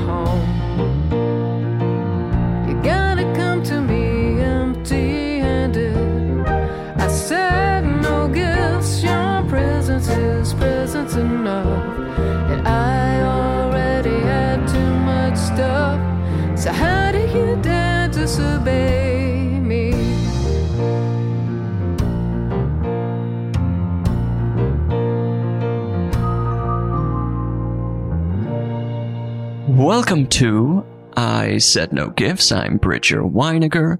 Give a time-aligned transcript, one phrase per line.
[0.00, 0.53] home,
[29.84, 30.82] Welcome to
[31.14, 32.50] I Said No Gifts.
[32.50, 33.98] I'm Bridger Winegar.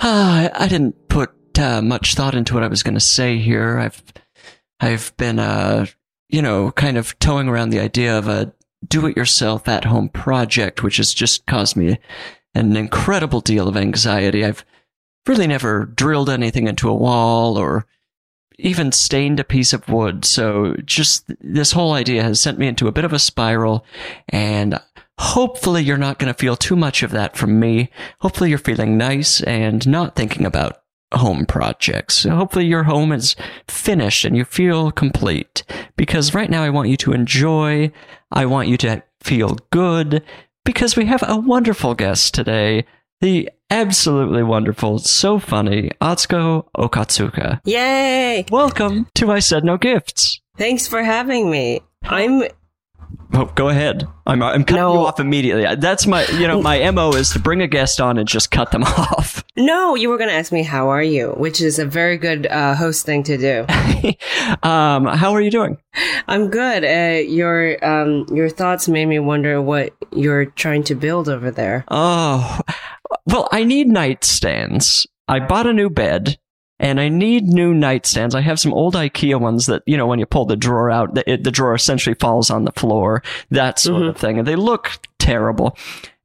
[0.00, 3.78] Ah, I didn't put uh, much thought into what I was going to say here.
[3.78, 4.02] I've
[4.80, 5.86] I've been uh
[6.28, 8.52] you know kind of towing around the idea of a
[8.84, 12.00] do-it-yourself at-home project, which has just caused me
[12.56, 14.44] an incredible deal of anxiety.
[14.44, 14.64] I've
[15.28, 17.86] really never drilled anything into a wall or
[18.58, 20.24] even stained a piece of wood.
[20.24, 23.84] So just this whole idea has sent me into a bit of a spiral
[24.30, 24.80] and
[25.18, 27.90] hopefully you're not going to feel too much of that from me.
[28.20, 30.82] Hopefully you're feeling nice and not thinking about
[31.14, 32.24] home projects.
[32.24, 33.36] Hopefully your home is
[33.68, 35.62] finished and you feel complete
[35.96, 37.92] because right now I want you to enjoy.
[38.30, 40.22] I want you to feel good
[40.64, 42.84] because we have a wonderful guest today.
[43.20, 47.60] The absolutely wonderful, so funny, Atsuko Okatsuka.
[47.64, 48.44] Yay!
[48.50, 50.40] Welcome to I Said No Gifts.
[50.58, 51.80] Thanks for having me.
[52.04, 52.42] I'm
[53.32, 54.06] Oh, go ahead.
[54.26, 54.94] I'm I'm cutting No.
[54.94, 55.66] you off immediately.
[55.76, 58.70] That's my you know my mo is to bring a guest on and just cut
[58.70, 59.44] them off.
[59.56, 59.94] no.
[59.94, 62.74] You were going to ask me how are you, which is a very good uh,
[62.74, 63.66] host thing to do.
[64.68, 65.76] um, how are you doing?
[66.28, 66.84] I'm good.
[66.84, 71.84] Uh, your um your thoughts made me wonder what you're trying to build over there.
[71.88, 72.60] Oh,
[73.26, 75.06] well, I need nightstands.
[75.28, 76.38] I bought a new bed.
[76.78, 78.34] And I need new nightstands.
[78.34, 81.14] I have some old IKEA ones that, you know, when you pull the drawer out,
[81.14, 84.38] the, it, the drawer essentially falls on the floor, that sort of thing.
[84.38, 85.74] And they look terrible.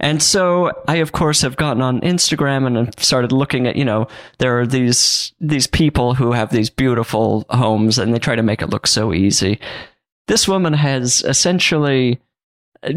[0.01, 3.85] And so I, of course, have gotten on Instagram and have started looking at, you
[3.85, 4.07] know,
[4.39, 8.61] there are these, these people who have these beautiful homes and they try to make
[8.61, 9.57] it look so easy.
[10.27, 12.19] This woman has essentially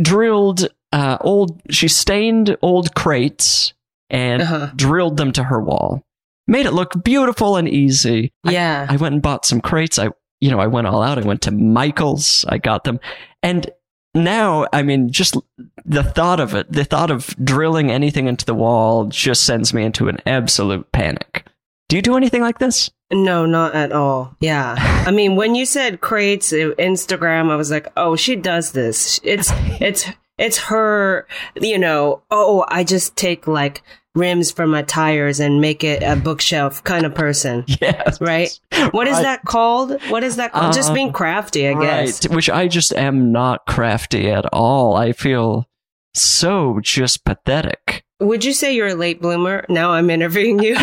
[0.03, 3.75] drilled, uh, old, she stained old crates
[4.11, 4.71] and Uh-huh.
[4.75, 6.03] drilled them to her wall.
[6.47, 8.33] Made it look beautiful and easy.
[8.45, 8.87] Yeah.
[8.89, 9.99] I, went and bought some crates.
[9.99, 10.11] I,
[10.41, 11.19] you know, I went all out.
[11.19, 12.45] I went to Michael's.
[12.49, 13.01] I got them.
[13.43, 13.71] And
[14.15, 15.37] now, I mean, just
[15.85, 19.85] the thought of it, the thought of drilling anything into the wall just sends me
[19.85, 21.47] into an absolute panic.
[21.89, 22.91] Do you do anything like this?
[23.13, 24.37] No, not at all.
[24.41, 24.77] Yeah.
[24.79, 29.21] I mean, when you said crates, Instagram, I was like, oh, she does this.
[29.23, 29.51] It's,
[29.81, 30.07] it's,
[30.39, 31.27] it's her,
[31.61, 33.83] you know, oh, I just take like
[34.15, 37.65] rims for my tires and make it a bookshelf kind of person.
[37.81, 38.21] Yes.
[38.21, 38.49] Right?
[38.93, 39.23] What is Right.
[39.23, 40.01] that called?
[40.09, 40.75] What is that called?
[40.75, 42.27] just Uh, being crafty, I guess.
[42.27, 44.97] Right, which I just am not crafty at all.
[44.97, 45.67] I feel
[46.15, 48.05] so just pathetic.
[48.21, 49.65] Would you say you're a late bloomer?
[49.69, 50.75] Now I'm interviewing you.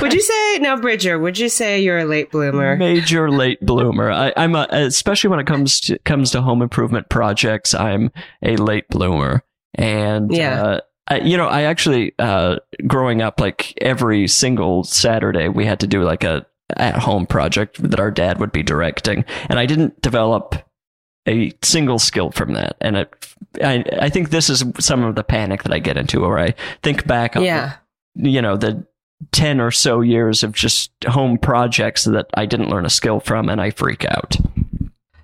[0.00, 1.18] would you say now, Bridger?
[1.18, 2.76] Would you say you're a late bloomer?
[2.76, 4.10] Major late bloomer.
[4.10, 7.74] I, I'm a, especially when it comes to comes to home improvement projects.
[7.74, 8.10] I'm
[8.42, 9.42] a late bloomer,
[9.74, 10.62] and Yeah.
[10.62, 15.80] uh, I, you know, I actually uh, growing up, like every single Saturday, we had
[15.80, 16.46] to do like a
[16.76, 20.54] at home project that our dad would be directing, and I didn't develop
[21.28, 22.76] a single skill from that.
[22.80, 26.20] And it, I, I think this is some of the panic that I get into,
[26.20, 27.74] where I think back on Yeah.
[28.14, 28.86] you know the
[29.32, 33.48] 10 or so years of just home projects that I didn't learn a skill from
[33.48, 34.36] and I freak out.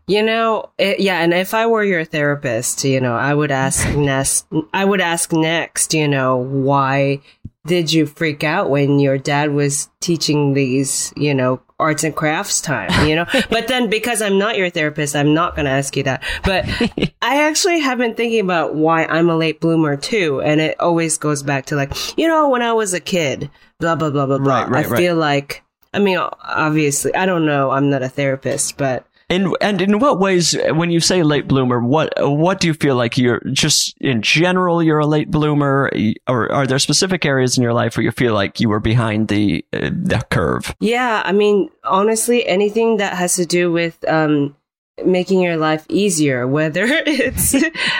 [0.08, 3.86] You know, it, yeah, and if I were your therapist, you know, I would ask
[3.96, 7.20] next, I would ask next, you know, why
[7.66, 12.62] did you freak out when your dad was teaching these, you know, arts and crafts
[12.62, 13.26] time, you know?
[13.50, 16.24] but then because I'm not your therapist, I'm not going to ask you that.
[16.42, 16.64] But
[17.22, 20.40] I actually have been thinking about why I'm a late bloomer too.
[20.40, 23.94] And it always goes back to like, you know, when I was a kid, blah,
[23.94, 24.60] blah, blah, blah, blah.
[24.60, 24.98] Right, right, I right.
[24.98, 25.62] feel like,
[25.92, 27.70] I mean, obviously, I don't know.
[27.70, 31.80] I'm not a therapist, but In and in what ways, when you say late bloomer,
[31.80, 35.90] what what do you feel like you're just in general you're a late bloomer,
[36.26, 39.28] or are there specific areas in your life where you feel like you were behind
[39.28, 40.74] the uh, the curve?
[40.80, 44.56] Yeah, I mean, honestly, anything that has to do with um,
[45.04, 47.54] making your life easier, whether it's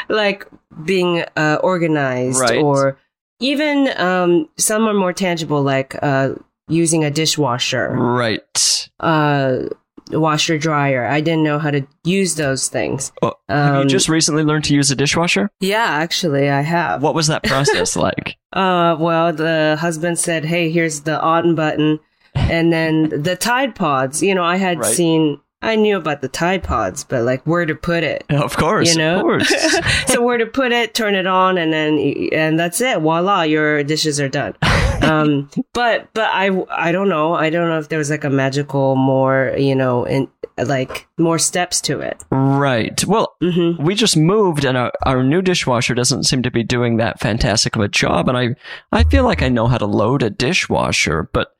[0.09, 0.47] like
[0.85, 2.63] being uh, organized Right.
[2.63, 2.99] or
[3.39, 6.31] even um, some are more tangible, like uh,
[6.69, 8.89] using a dishwasher, Right.
[8.99, 9.65] uh,
[10.11, 11.07] washer dryer.
[11.07, 13.13] I didn't know how to use those things.
[13.23, 15.51] Oh, have you Um, just recently learned to use a dishwasher?
[15.61, 17.03] Yeah, actually, I have.
[17.03, 18.37] What was that process like?
[18.53, 22.01] Uh, well, the husband said, "Hey, here's the on button,"
[22.35, 24.23] and then the Tide Pods.
[24.23, 24.95] You know, I had Right.
[24.95, 28.25] seen, I knew about the Tide Pods, but like where to put it.
[28.31, 29.53] Of course, You know, of course.
[30.07, 31.99] so where to put it, turn it on, and then
[32.33, 33.01] and that's it.
[33.01, 34.55] Voila, your dishes are done.
[35.09, 37.35] Um, but but I I don't know.
[37.35, 40.29] I don't know if there was like a magical more you know in
[40.59, 42.25] like more steps to it.
[42.31, 43.05] right.
[43.05, 46.97] Well, hmm we just moved and our, our new dishwasher doesn't seem to be doing
[46.97, 48.55] that fantastic of a job and I
[48.93, 51.55] I feel like I know how to load a dishwasher but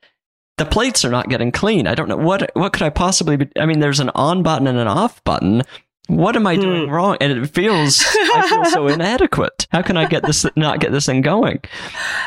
[0.57, 1.87] the plates are not getting clean.
[1.87, 4.67] I don't know what what could I possibly be I mean there's an on button
[4.67, 5.63] and an off button.
[6.09, 6.91] What am I doing Hmm.
[6.91, 7.17] wrong?
[7.21, 8.03] And it feels
[8.33, 9.67] I feel so inadequate.
[9.71, 11.59] How can I get this not get this thing going?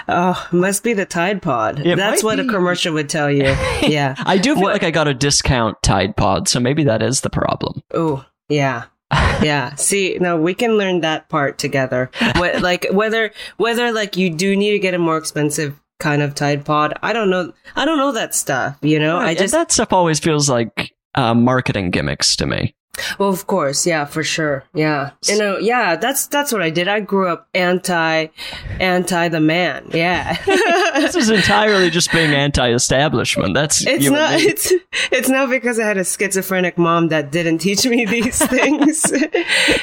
[0.08, 1.84] Oh, must be the Tide Pod.
[1.84, 3.54] It That's what a commercial would tell you.
[3.82, 4.14] Yeah.
[4.18, 7.20] I do feel What- like I got a discount Tide Pod, so maybe that is
[7.22, 7.82] the problem.
[7.92, 8.84] Oh, yeah.
[9.42, 9.74] yeah.
[9.74, 12.10] See, no, we can learn that part together.
[12.36, 16.34] What, like whether whether like you do need to get a more expensive kind of
[16.34, 16.94] Tide Pod.
[17.02, 17.52] I don't know.
[17.76, 18.78] I don't know that stuff.
[18.80, 22.46] You know, I Right, and just that stuff always feels like uh, marketing gimmicks to
[22.46, 22.74] me.
[23.18, 25.12] Well, of course, yeah, for sure, yeah.
[25.26, 25.96] You know, yeah.
[25.96, 26.88] That's that's what I did.
[26.88, 28.26] I grew up anti
[28.80, 29.90] anti the man.
[29.92, 30.36] Yeah.
[30.92, 33.54] This is entirely just being anti-establishment.
[33.54, 34.34] That's It's you not.
[34.40, 34.72] It's
[35.10, 39.10] it's not because I had a schizophrenic mom that didn't teach me these things.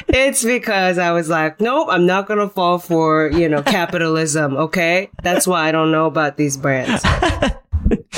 [0.07, 4.56] it's because I was like, nope, I'm not gonna fall for you know capitalism.
[4.56, 7.03] Okay, that's why I don't know about these brands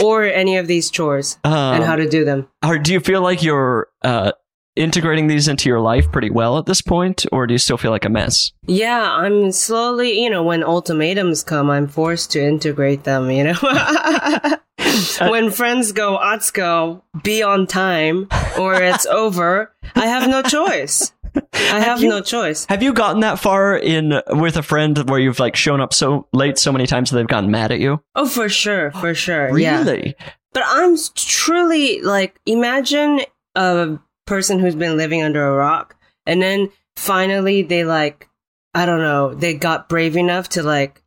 [0.03, 2.47] or any of these chores and Um, how to do them.
[2.63, 4.31] Or do you feel like you're uh,
[4.75, 7.91] integrating these into your life pretty well at this point, or do you still feel
[7.91, 8.51] like a mess?
[8.67, 10.21] Yeah, I'm slowly.
[10.21, 13.29] You know, when ultimatums come, I'm forced to integrate them.
[13.31, 13.55] You know.
[15.29, 18.27] when friends go, Atsuko, be on time
[18.59, 21.13] or it's over, I have no choice.
[21.53, 22.65] I have you- no choice.
[22.65, 26.27] Have you gotten that far in with a friend where you've like shown up so
[26.33, 28.01] late so many times that they've gotten mad at you?
[28.15, 29.57] Oh, for sure, for sure.
[29.57, 29.79] Yeah.
[29.79, 30.15] Really?
[30.53, 33.21] But I'm truly like, imagine
[33.55, 35.95] a person who's been living under a rock
[36.25, 38.29] and then finally they like,
[38.73, 41.03] I don't know, they got brave enough to like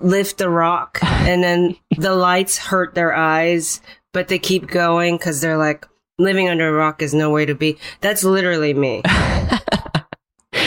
[0.00, 3.80] lift the rock and then the lights hurt their eyes,
[4.12, 5.86] but they keep going because they're like,
[6.18, 7.78] living under a rock is nowhere to be.
[8.00, 9.02] That's literally me.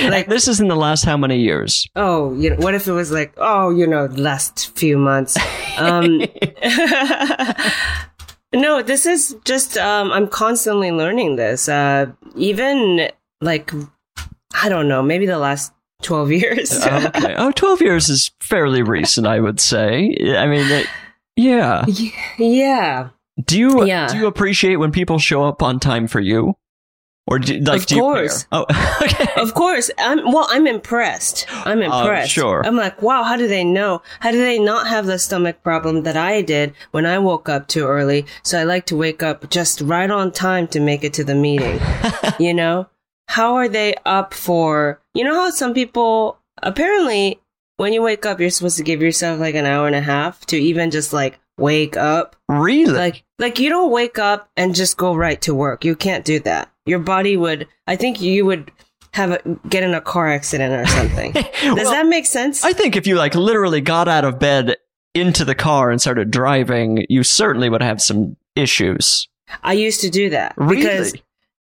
[0.03, 1.87] Like this is in the last how many years?
[1.95, 5.37] Oh, you know, what if it was like, oh, you know, last few months?
[5.77, 6.21] Um,
[8.55, 11.67] no, this is just, um, I'm constantly learning this.
[11.69, 13.09] Uh, even
[13.41, 13.71] like,
[14.61, 15.73] I don't know, maybe the last
[16.03, 16.71] 12 years.
[16.85, 17.35] Oh, okay.
[17.37, 20.15] Oh, 12 years is fairly recent, I would say.
[20.37, 20.87] I mean, it,
[21.35, 21.85] yeah.
[22.37, 23.09] yeah.
[23.43, 24.07] Do you Yeah.
[24.07, 26.55] do you appreciate when people show up on time for you,
[27.27, 28.45] or do, like Of do you course.
[28.51, 28.65] Oh,
[29.01, 29.41] okay.
[29.41, 29.89] Of course.
[29.97, 31.47] I'm, well, I'm impressed.
[31.49, 32.31] I'm oh, impressed.
[32.31, 32.65] sure.
[32.65, 34.03] I'm like, wow, how do they know?
[34.19, 37.67] How do they not have the stomach problem that I did when I woke up
[37.67, 38.25] too early?
[38.43, 41.35] So I like to wake up just right on time to make it to the
[41.35, 41.79] meeting.
[42.39, 42.87] you know?
[43.27, 47.39] How are they up for, you know how some people, apparently,
[47.77, 50.45] when you wake up, you're supposed to give yourself like an hour and a half
[50.45, 52.35] to even just like wake up.
[52.47, 52.93] Really?
[52.93, 55.83] Like, like you don't wake up and just go right to work.
[55.83, 56.71] You can't do that.
[56.85, 58.71] Your body would, I think you would
[59.13, 59.39] have a,
[59.69, 61.31] get in a car accident or something.
[61.33, 62.63] Does Well, that make sense?
[62.63, 64.75] I think if you like literally got out of bed
[65.13, 69.27] into the car and started driving, you certainly would have some issues.
[69.63, 70.75] I used to do that Really?
[70.77, 71.13] because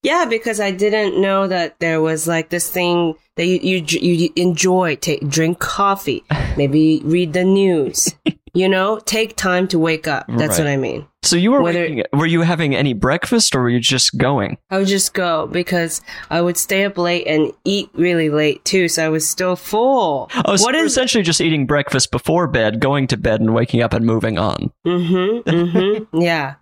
[0.03, 4.29] yeah, because I didn't know that there was like this thing that you you, you
[4.35, 4.95] enjoy.
[4.95, 6.23] Take drink coffee,
[6.57, 8.13] maybe read the news.
[8.53, 10.25] you know, take time to wake up.
[10.27, 10.65] That's Right.
[10.65, 11.05] what I mean.
[11.23, 14.57] So you were Whether- waking, were you having any breakfast or were you just going?
[14.71, 16.01] I would just go because
[16.31, 20.31] I would stay up late and eat really late too, so I was still full.
[20.45, 23.53] Oh, so what you're is essentially just eating breakfast before bed, going to bed, and
[23.53, 24.71] waking up and moving on.
[24.85, 25.47] Mm-hmm.
[25.49, 26.17] Mm-hmm.
[26.21, 26.55] yeah.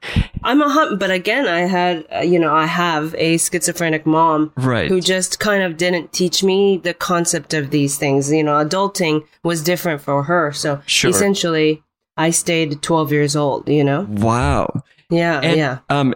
[0.43, 4.51] I'm a hump, but again, I had, uh, you know, I have a schizophrenic mom
[4.57, 4.89] Right.
[4.89, 8.29] who just kind of didn't teach me the concept of these things.
[8.31, 10.51] You know, adulting was different for her.
[10.51, 11.09] So Sure.
[11.11, 11.81] essentially,
[12.19, 14.05] I stayed 12 years old, you know?
[14.09, 14.83] Wow.
[15.09, 15.39] Yeah.
[15.41, 15.79] And, yeah.
[15.89, 16.13] Um,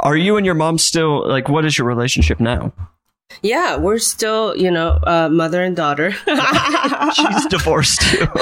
[0.00, 1.48] are you and your mom still like?
[1.48, 2.72] What is your relationship now?
[3.42, 3.76] Yeah.
[3.76, 6.10] We're still, you know, uh, mother and daughter.
[7.14, 8.26] She's divorced too.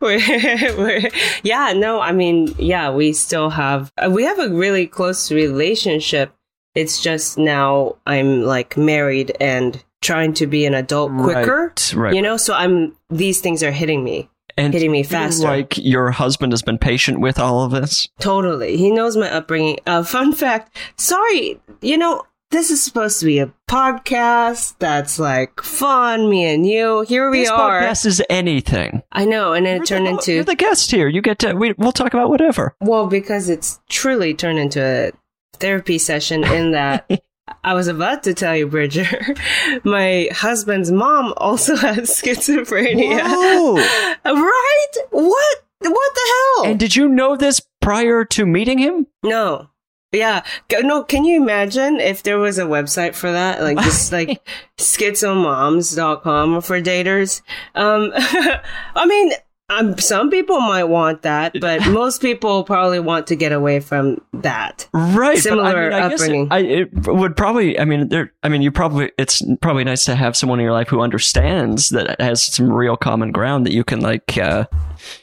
[0.00, 1.10] We're- we're-
[1.42, 6.34] yeah, no, I mean, yeah, we still have, uh, we have a really close relationship.
[6.74, 11.68] It's just now I'm like married and trying to be an adult quicker.
[11.68, 12.14] Right, right.
[12.14, 14.28] You know, so I'm, these things are hitting me.
[14.56, 15.46] And hitting me faster.
[15.46, 18.08] Like your husband has been patient with all of this.
[18.20, 18.76] Totally.
[18.76, 19.78] He knows my upbringing.
[19.86, 20.76] Uh, fun fact.
[20.96, 26.66] Sorry, you know, this is supposed to be a podcast that's like fun, me and
[26.66, 27.00] you.
[27.02, 27.80] Here we this are.
[27.80, 29.02] podcast is anything.
[29.10, 31.08] I know, and then You're it turned the, into you're the guest here.
[31.08, 31.54] You get to.
[31.54, 32.76] We, we'll talk about whatever.
[32.80, 35.12] Well, because it's truly turned into a
[35.58, 37.08] therapy session in that
[37.64, 39.34] I was about to tell you, Bridger,
[39.84, 43.20] my husband's mom also has schizophrenia.
[43.22, 43.74] Whoa.
[44.24, 44.88] right?
[45.10, 45.64] What?
[45.80, 46.20] What the
[46.60, 46.70] hell?
[46.70, 49.06] and did you know this prior to meeting him?
[49.22, 49.68] no.
[50.14, 50.44] Yeah.
[50.70, 53.62] No, can you imagine if there was a website for that?
[53.62, 54.46] Like just like
[54.78, 57.40] schizomoms.com for daters.
[57.74, 59.32] Um, I mean,
[59.78, 64.20] um, some people might want that, but most people probably want to get away from
[64.32, 64.88] that.
[64.92, 65.38] Right.
[65.38, 66.46] Similar but I mean, I guess upbringing.
[66.46, 67.78] It, I, it would probably.
[67.78, 68.32] I mean, there.
[68.42, 69.12] I mean, you probably.
[69.18, 72.96] It's probably nice to have someone in your life who understands that has some real
[72.96, 74.36] common ground that you can like.
[74.38, 74.66] Uh,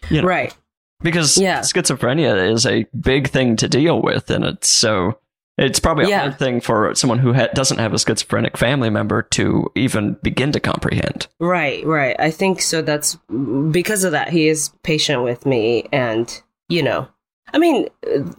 [0.09, 0.53] you know, Right.
[1.01, 1.59] because Yeah.
[1.61, 5.19] schizophrenia is a big thing to deal with, and it's so.
[5.61, 6.19] It's probably a Yeah.
[6.21, 10.51] hard thing for someone who ha- doesn't have a schizophrenic family member to even begin
[10.53, 11.27] to comprehend.
[11.39, 12.15] Right, right.
[12.17, 12.81] I think so.
[12.81, 13.17] That's
[13.71, 14.29] because of that.
[14.29, 17.07] He is patient with me, and you know,
[17.53, 17.87] I mean,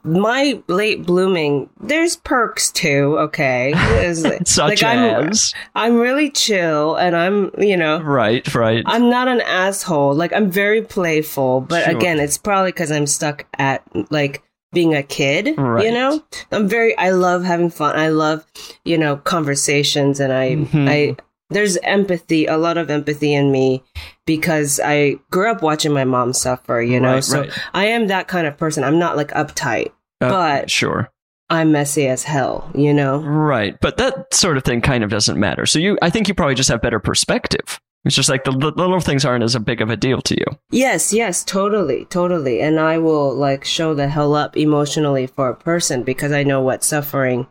[0.04, 1.68] my late blooming.
[1.80, 3.16] There's perks too.
[3.18, 3.72] Okay,
[4.44, 5.32] Such like, I'm,
[5.74, 8.84] I'm really chill, and I'm, you know, right, right.
[8.86, 10.14] I'm not an asshole.
[10.14, 11.96] Like I'm very playful, but Sure.
[11.96, 15.54] again, it's probably because I'm stuck at like being a kid.
[15.58, 15.84] Right.
[15.86, 16.22] You know,
[16.52, 16.96] I'm very.
[16.98, 17.96] I love having fun.
[17.96, 18.44] I love,
[18.84, 20.88] you know, conversations, and I, Mhm.
[20.88, 21.16] I.
[21.52, 23.82] There's empathy, a lot of empathy in me
[24.24, 26.80] because I grew up watching my mom suffer.
[26.80, 27.50] You know, Right, so right.
[27.74, 28.84] I am that kind of person.
[28.84, 29.88] I'm not like uptight.
[30.20, 31.10] Uh, but- sure.
[31.52, 32.70] I'm messy as hell.
[32.76, 33.18] You know.
[33.18, 35.66] Right, but that sort of thing kind of doesn't matter.
[35.66, 37.80] So you, I think you probably just have better perspective.
[38.04, 40.34] It's just like the, li- little things aren't as a big of a deal to
[40.34, 40.46] you.
[40.70, 42.60] Yes, yes, totally, totally.
[42.62, 46.62] And I will like show the hell up emotionally for a person because I know
[46.62, 47.46] what suffering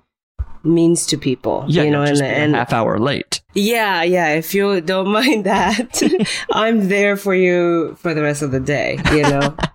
[0.63, 1.65] means to people.
[1.67, 3.41] Yeah, you know, just and, and a half hour late.
[3.53, 4.29] yeah, yeah.
[4.29, 6.01] If you don't mind that,
[6.51, 8.99] I'm there for you for the rest of the day.
[9.11, 9.55] You know.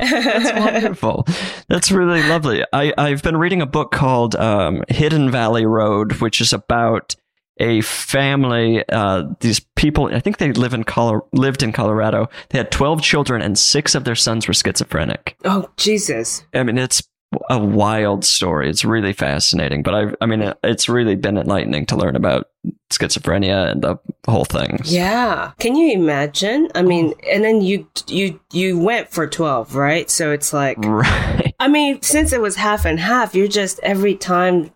[0.00, 1.26] That's wonderful.
[1.68, 2.64] That's really lovely.
[2.72, 7.16] I, I've been reading a book called um, Hidden Valley Road, which is about
[7.60, 8.82] a family.
[8.88, 12.28] Uh, these people, I think they live in Colo- lived in Colorado.
[12.48, 15.36] They had twelve children, and six of their sons were schizophrenic.
[15.44, 16.44] oh Jesus!
[16.54, 17.02] I mean, it's
[17.48, 18.68] a wild story.
[18.68, 22.48] It's really fascinating, but I, I mean, it's really been enlightening to learn about
[22.92, 24.80] schizophrenia and the whole thing.
[24.84, 25.52] Yeah.
[25.60, 26.68] Can you imagine?
[26.74, 30.10] I mean, and then you you you went for twelve, right?
[30.10, 31.54] So it's like Right.
[31.60, 34.72] I mean, since it was half and half, you're just every time,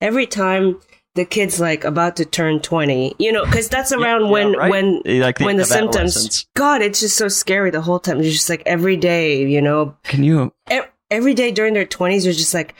[0.00, 0.80] every time
[1.14, 4.70] the kid's like about to turn 20, you know, because that's around Yeah, when, right?
[4.70, 6.46] when, Like the when the symptoms.
[6.56, 8.16] God, it's just so scary the whole time.
[8.22, 10.52] You're just like every day, you know, Can you?
[10.72, 12.74] e- every day during their 20s, you're just like,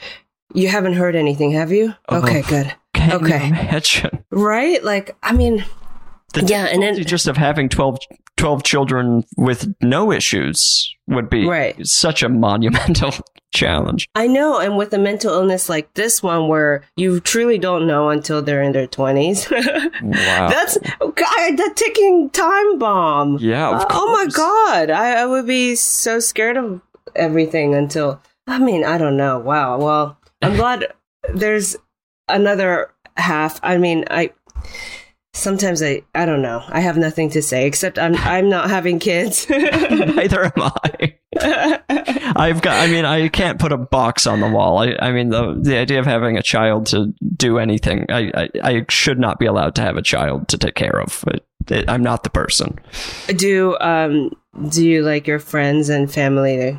[0.53, 1.93] you haven't heard anything, have you?
[2.09, 2.21] Oh.
[2.23, 2.73] Okay, good.
[2.93, 3.47] Can Okay.
[3.47, 4.23] you imagine?
[4.31, 4.83] Right?
[4.83, 5.65] Like, I mean,
[6.33, 7.97] The Yeah, and then- just of having 12,
[8.41, 11.75] 12 children with no issues would be Right.
[11.85, 13.13] such a monumental
[13.53, 14.07] challenge.
[14.15, 18.09] I know, and with a mental illness like this one, where you truly don't know
[18.09, 19.45] until they're in their 20s.
[20.01, 20.49] Wow.
[20.49, 23.37] That's God, the ticking time bomb.
[23.39, 24.25] Yeah, Uh, oh my.
[24.31, 24.89] God.
[24.89, 26.81] I, I would be so scared of
[27.15, 29.37] everything until, I mean, I don't know.
[29.39, 29.77] Wow.
[29.77, 30.87] Well, I'm glad
[31.33, 31.75] there's
[32.27, 33.59] another half.
[33.61, 34.31] I mean, I.
[35.33, 36.61] Sometimes I, I don't know.
[36.67, 39.47] I have nothing to say except I'm I'm not having kids.
[39.49, 41.15] Neither am I.
[42.35, 42.77] I've got.
[42.81, 44.79] I mean, I can't put a box on the wall.
[44.79, 48.49] I, I mean, the the idea of having a child to do anything, I, I,
[48.61, 51.23] I should not be allowed to have a child to take care of.
[51.27, 52.77] It, it, I'm not the person.
[53.27, 54.31] do um
[54.69, 56.77] do you like your friends and family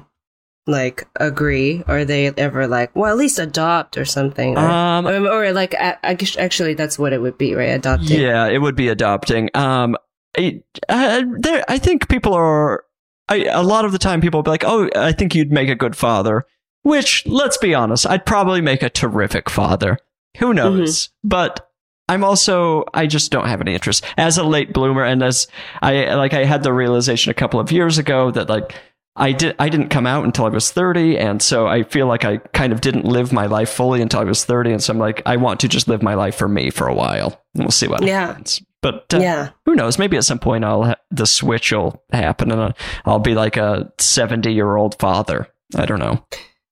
[0.66, 1.82] like agree?
[1.88, 4.56] or they ever like, well, at least adopt or something?
[4.56, 7.70] Or, Um, or, or, like, I, I guess actually, that's what it would be, right?
[7.70, 8.20] Adopting.
[8.20, 9.50] Yeah, it would be adopting.
[9.54, 9.96] Um,
[10.36, 12.84] it, uh, there, I think people are.
[13.28, 15.68] I, a lot of the time, people will be like, "Oh, I think you'd make
[15.68, 16.46] a good father."
[16.82, 19.98] Which, let's be honest, I'd probably make a terrific father.
[20.38, 21.10] Who knows?
[21.22, 21.70] But
[22.08, 25.46] I'm also, I just don't have any interest as a late bloomer, and as
[25.80, 28.74] I like, I had the realization a couple of years ago that like.
[29.14, 29.54] I did.
[29.58, 32.72] I didn't come out until I was thirty, and so I feel like I kind
[32.72, 35.36] of didn't live my life fully until I was thirty, and so I'm like, I
[35.36, 38.02] want to just live my life for me for a while, and we'll see what
[38.02, 38.28] Yeah.
[38.28, 38.62] happens.
[38.80, 39.48] But uh, Yeah.
[39.66, 39.98] who knows?
[39.98, 42.72] Maybe at some point I'll ha- the switch will happen, and
[43.04, 45.46] I'll be like a seventy year old father.
[45.76, 46.24] I don't know.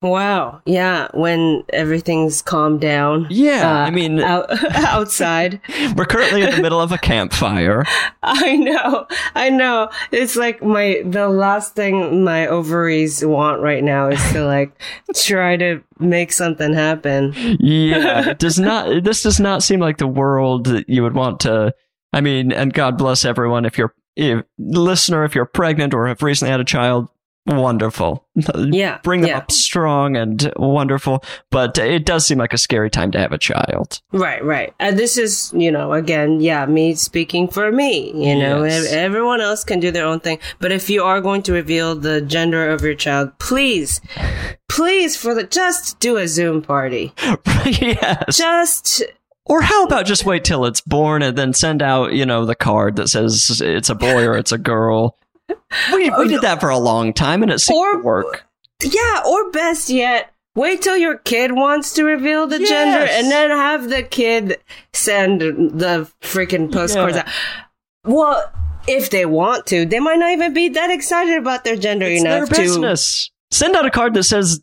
[0.03, 0.63] Wow.
[0.65, 1.09] Yeah.
[1.13, 3.27] When everything's calmed down.
[3.29, 5.61] Yeah, uh, I mean, out, outside.
[5.97, 7.85] we're currently in the middle of a campfire.
[8.23, 9.07] I know.
[9.35, 9.91] I know.
[10.11, 14.73] It's like my, the last thing my ovaries want right now is to like
[15.15, 17.35] try to make something happen.
[17.61, 19.05] Yeah, it does not.
[19.05, 21.75] This does not seem like the world that you would want to.
[22.13, 26.23] I mean, and God bless everyone if you're if, listener if you're pregnant or have
[26.23, 27.09] recently had a child.
[27.51, 28.25] Wonderful.
[28.57, 28.99] Yeah.
[29.03, 29.39] Bring them yeah.
[29.39, 31.25] up strong and wonderful.
[31.51, 34.01] But it does seem like a scary time to have a child.
[34.13, 34.73] Right, right.
[34.79, 38.13] And this is, you know, again, yeah, me speaking for me.
[38.15, 38.93] You know, Yes.
[38.93, 40.39] Everyone else can do their own thing.
[40.61, 44.01] But if you are going to reveal the gender of your child, please,
[44.69, 47.13] please, for the just do a Zoom party.
[47.67, 48.37] yes.
[48.37, 49.03] Just
[49.47, 52.55] Or how about just wait till it's born and then send out, you know, the
[52.55, 55.17] card that says it's a boy or it's a girl.
[55.93, 58.45] We, we oh, did that for a long time and it seemed Or- to work.
[58.83, 60.33] yeah, or best yet.
[60.57, 64.59] Wait till your kid wants to reveal the gender and then have the kid
[64.93, 67.23] send the freaking postcards Yeah.
[67.23, 67.29] out.
[68.05, 68.53] Well,
[68.89, 72.15] if they want to, they might not even be that excited about their gender you
[72.15, 72.17] know?
[72.17, 73.31] It's their enough to business.
[73.53, 74.61] Send out a card that says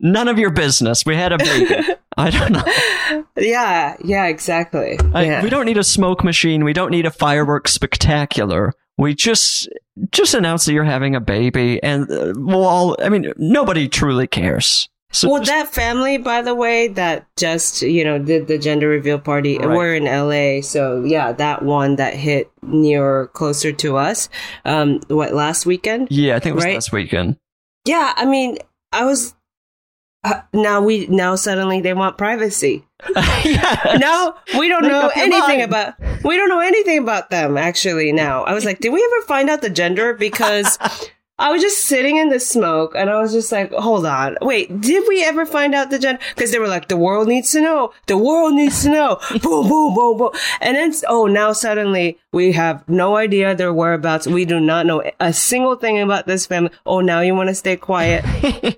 [0.00, 1.04] none of your business.
[1.06, 1.74] We had a baby.
[2.16, 3.24] I don't know.
[3.36, 4.98] Yeah, yeah, exactly.
[5.14, 5.42] I, yeah.
[5.42, 6.64] We don't need a smoke machine.
[6.64, 8.72] We don't need a fireworks spectacular.
[8.98, 9.68] We just
[10.10, 12.96] just announce that you're having a baby, and uh, we'll all.
[13.02, 14.88] I mean, nobody truly cares.
[15.10, 18.88] So well, just- that family, by the way, that just you know did the gender
[18.88, 19.56] reveal party.
[19.56, 19.68] Right.
[19.68, 24.28] We're in LA, so yeah, that one that hit near closer to us.
[24.64, 26.08] Um, what last weekend?
[26.10, 26.74] yeah, I think it was right?
[26.74, 27.36] last weekend.
[27.86, 28.58] Yeah, I mean,
[28.92, 29.34] I was.
[30.24, 32.84] Uh, now we now suddenly they want privacy.
[33.44, 33.96] yeah.
[33.98, 38.44] Now we don't know anything about we don't know anything about them actually now.
[38.44, 40.78] I was like, did we ever find out the gender because
[41.38, 44.36] I was just sitting in the smoke and I was just like, hold on.
[44.42, 46.20] Wait, did we ever find out the gender?
[46.34, 47.92] Because they were like, the world needs to know.
[48.06, 49.20] The world needs to know.
[49.42, 50.30] boom, boom, boom, boom.
[50.60, 54.26] And then, oh, now suddenly we have no idea their whereabouts.
[54.26, 56.70] We do not know a single thing about this family.
[56.84, 58.24] Oh, now you want to stay quiet?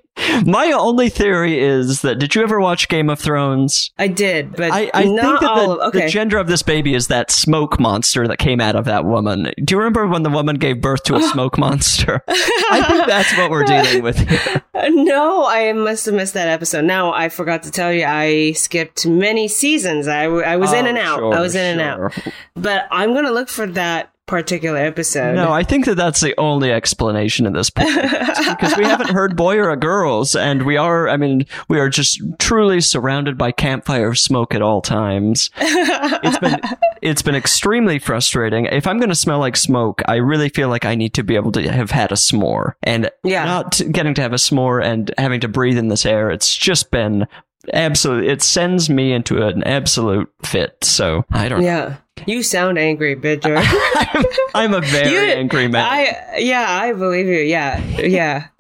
[0.45, 3.91] My only theory is that did you ever watch Game of Thrones?
[3.99, 6.01] I did, but I, I think that the, okay.
[6.03, 9.53] the gender of this baby is that smoke monster that came out of that woman.
[9.65, 12.23] Do you remember when the woman gave birth to a smoke monster?
[12.71, 14.63] I think that's what we're dealing with here.
[14.83, 16.87] No, I must have missed that episode.
[16.87, 20.09] Now I forgot to tell you, I skipped many seasons.
[20.09, 21.19] I, oh, I was in and Oh, out.
[21.19, 22.17] sure, I was in and out.
[22.55, 25.35] But I'm gonna look for that particular episode.
[25.35, 27.91] No, I think that that's the only explanation at this point.
[27.95, 31.89] because we haven't heard boy or a girls, and we are, I mean, we are
[31.89, 35.51] just truly surrounded by campfire smoke at all times.
[35.59, 36.61] It's been,
[37.03, 38.67] it's been extremely frustrating.
[38.67, 41.35] If I'm going to smell like smoke, I really feel like I need to be
[41.35, 42.75] able to have had a s'more.
[42.85, 43.45] And Yeah.
[43.45, 46.91] not getting to have a s'more and having to breathe in this air, it's just
[46.93, 47.27] been
[47.73, 50.77] absolute, it sends me into an absolute fit.
[50.83, 51.97] So I don't yeah,
[52.27, 53.57] you sound angry, Bridger.
[53.61, 55.85] I'm, I'm a very You- angry man.
[55.87, 57.41] I yeah, I believe you.
[57.41, 58.47] Yeah, yeah.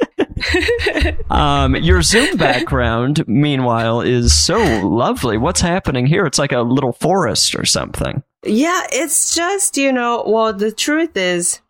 [1.30, 5.38] Um, your Zoom background, meanwhile, is so lovely.
[5.38, 6.26] What's happening here?
[6.26, 8.22] It's like a little forest or something.
[8.44, 11.60] Yeah, it's just, you know, well, the truth is,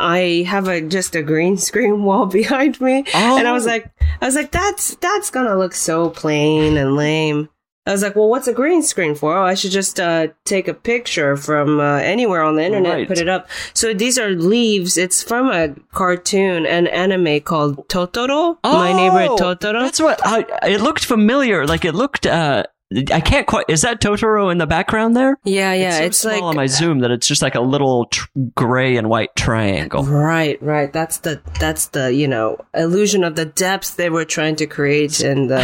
[0.00, 3.70] I have a just a green screen wall behind me, and I was Oh.
[3.70, 7.48] like, I was like, that's that's gonna look so plain and lame.
[7.86, 9.36] I was like, well, what's a green screen for?
[9.36, 13.08] Oh, I should just uh, take a picture from uh, anywhere on the internet, Right.
[13.08, 13.48] put it up.
[13.72, 14.98] So these are leaves.
[14.98, 18.58] It's from a cartoon, an anime called Totoro.
[18.62, 19.80] My neighbor Oh, Totoro.
[19.80, 20.44] That's what I.
[20.68, 21.66] It looked familiar.
[21.66, 22.26] Like it looked.
[22.26, 22.64] Uh,
[23.12, 23.66] I can't quite.
[23.68, 25.38] Is that Totoro in the background there?
[25.44, 25.88] yeah, yeah.
[25.88, 28.26] It's, so It's, small like on my Zoom that it's just like a little tr-
[28.56, 30.02] gray and white triangle.
[30.02, 30.92] Right, right.
[30.92, 35.20] That's the that's the you know illusion of the depth they were trying to create,
[35.20, 35.60] and the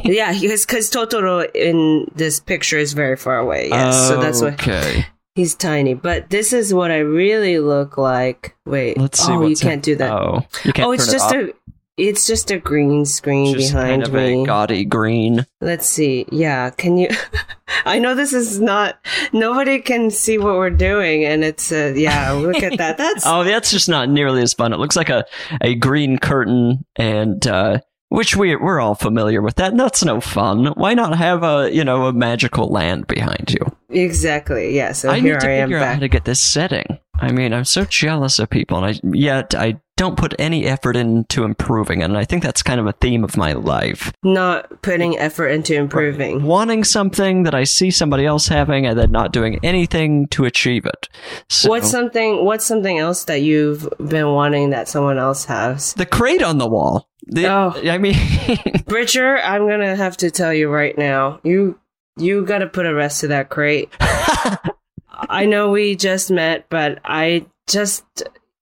[0.04, 3.68] yeah, because Totoro in this picture is very far away.
[3.68, 5.06] Yes, so that's why Okay.
[5.34, 5.92] he's tiny.
[5.92, 8.56] But this is what I really look like.
[8.64, 9.30] Wait, Let's see.
[9.32, 10.10] Oh, you can't do that.
[10.10, 10.88] Oh, you can't.
[10.88, 11.34] oh, it's it just off?
[11.34, 11.52] a
[11.96, 14.42] it's just a green screen Just behind kind of me.
[14.42, 15.46] a gaudy green.
[15.60, 16.26] Let's see.
[16.32, 17.08] Yeah, can you?
[17.84, 18.96] I know this is not.
[19.32, 22.32] Nobody can see what we're doing, and it's a yeah.
[22.32, 22.98] Look at that.
[23.04, 24.72] That's Oh, that's just not nearly as fun.
[24.72, 25.24] It looks like a,
[25.60, 29.70] a green curtain, and uh, which we we're all familiar with that.
[29.72, 30.66] And that's no fun.
[30.76, 33.74] Why not have a you know a magical land behind you?
[33.90, 34.92] exactly yeah.
[34.92, 36.98] So I here need to I am figure out how to get this setting.
[37.16, 40.96] I mean, I'm so jealous of people, and I yet I don't put any effort
[40.96, 42.04] into improving it.
[42.04, 44.12] And I think that's kind of a theme of my life.
[44.22, 46.42] Not putting effort into improving.
[46.42, 50.84] Wanting something that I see somebody else having, and then not doing anything to achieve
[50.84, 51.08] it.
[51.48, 52.44] So, What's something?
[52.44, 55.94] What's something else that you've been wanting that someone else has?
[55.94, 57.08] the crate on the wall?
[57.26, 57.72] The, Oh.
[57.88, 58.16] I mean,
[58.86, 61.40] Bridger, I'm gonna have to tell you right now.
[61.42, 61.78] You
[62.16, 63.88] you got to put a rest to that crate.
[65.10, 68.04] I know we just met, but I just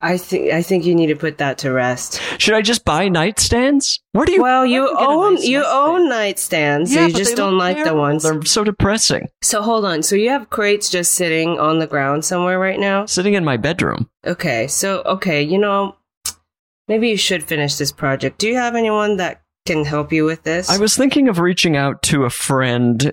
[0.02, 2.20] I think I think you need to put that to rest.
[2.38, 4.00] should I just buy nightstands?
[4.12, 4.42] Where do you?
[4.42, 5.78] Well, you where do get a own nice you nightstand?
[5.78, 8.24] own nightstands, so Yeah, you just don't like the ones.
[8.24, 9.28] They're so depressing.
[9.42, 10.02] So hold on.
[10.02, 13.06] So you have crates just sitting on the ground somewhere right now?
[13.06, 14.10] Sitting in my bedroom.
[14.26, 14.66] Okay.
[14.66, 15.96] So okay, you know,
[16.88, 18.38] maybe you should finish this project.
[18.38, 20.68] Do you have anyone that can help you with this?
[20.68, 23.12] I was thinking of reaching out to a friend,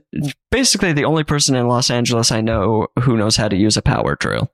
[0.50, 3.84] basically the only person in Los Angeles I know who knows how to use a
[3.84, 4.50] power drill.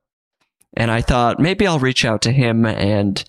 [0.78, 3.24] And I thought maybe I'll reach out to him and,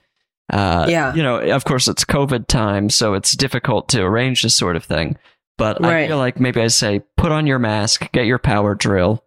[0.52, 1.14] uh, Yeah.
[1.14, 4.84] you know, of course it's COVID time, so it's difficult to arrange this sort of
[4.84, 5.16] thing.
[5.58, 9.22] But I feel like maybe I say, put on your mask, get your power drill,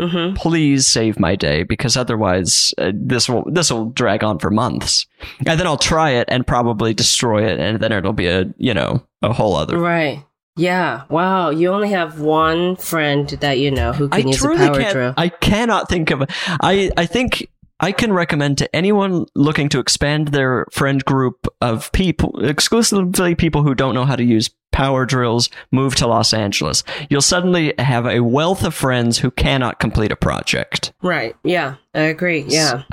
[0.00, 0.34] Mhm.
[0.36, 5.04] please save my day because otherwise uh, this will this will drag on for months
[5.46, 8.72] and then i'll try it and probably destroy it and then it'll be a you
[8.72, 10.24] know a whole other Right.
[10.56, 11.04] Yeah.
[11.08, 11.50] Wow.
[11.50, 14.92] You only have one friend that you know who i can use a power can't
[14.92, 15.14] drill.
[15.16, 16.24] i cannot think of
[16.60, 17.48] i i think
[17.82, 23.64] I can recommend to anyone looking to expand their friend group of people, exclusively people
[23.64, 26.84] who don't know how to use power drills, move to Los Angeles.
[27.10, 30.92] You'll suddenly have a wealth of friends who cannot complete a project.
[31.02, 31.34] right.
[31.42, 31.74] Yeah.
[31.92, 32.44] I agree.
[32.46, 32.84] Yeah.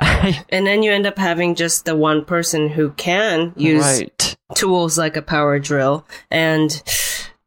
[0.50, 4.36] And then you end up having just the one person who can use right.
[4.56, 6.82] tools like a power drill and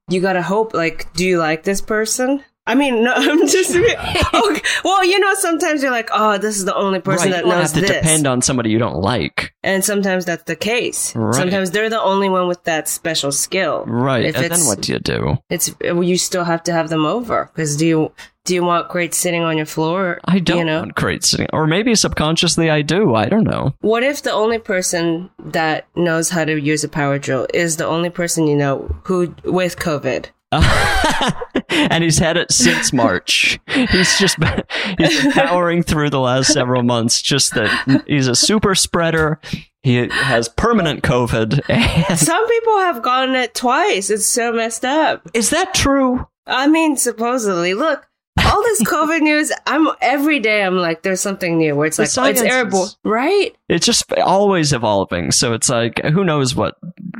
[0.09, 4.61] you gotta hope like do you like this person i mean no i'm just okay.
[4.83, 7.37] well you know sometimes you're like oh this is the only person right.
[7.37, 9.53] that you knows have to this depend on somebody you don't like.
[9.63, 11.35] and sometimes that's the case Right.
[11.35, 14.25] sometimes they're the only one with that special skill Right.
[14.25, 15.37] If and then what do you do?
[15.49, 18.11] it's you still have to have them over because do you
[18.45, 21.47] do you want crates sitting on your floor I don't you know want crates sitting,
[21.53, 23.15] or maybe subconsciously I do.
[23.15, 23.73] I don't know.
[23.81, 27.85] what if the only person that knows how to use a power drill is the
[27.87, 30.27] only person you know who with covid
[31.69, 33.59] and he's had it since March.
[33.67, 34.63] He's just been,
[34.97, 37.21] he's been powering through the last several months.
[37.21, 39.39] Just that he's a super spreader.
[39.81, 42.17] He has permanent COVID.
[42.17, 44.09] Some people have gotten it twice.
[44.09, 45.27] It's so messed up.
[45.33, 46.27] is that true?
[46.45, 51.57] I mean, supposedly, look, all this COVID news, I'm every day I'm like, there's something
[51.57, 53.55] new where it's The like, it's airborne, right?
[53.69, 55.31] It's just always evolving.
[55.31, 56.77] So it's like who knows what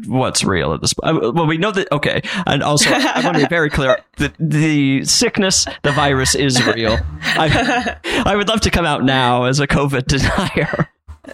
[0.08, 0.94] what's real at this.
[0.94, 1.34] point.
[1.34, 1.92] Well, we know that.
[1.92, 6.64] Okay, and also I want to be very clear: the the sickness, the virus, is
[6.66, 7.00] real.
[7.22, 10.90] I, I would love to come out now as a COVID denier.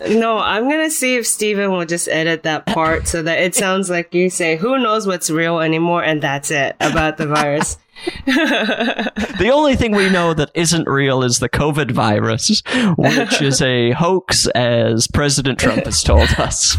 [0.07, 3.89] No, I'm gonna see if Steven will just edit that part so that it sounds
[3.89, 7.77] like you say, who knows what's real anymore, and that's it about the virus.
[9.39, 12.61] The only thing we know that isn't real is the COVID virus,
[12.97, 16.77] which is a hoax, as President Trump has told us.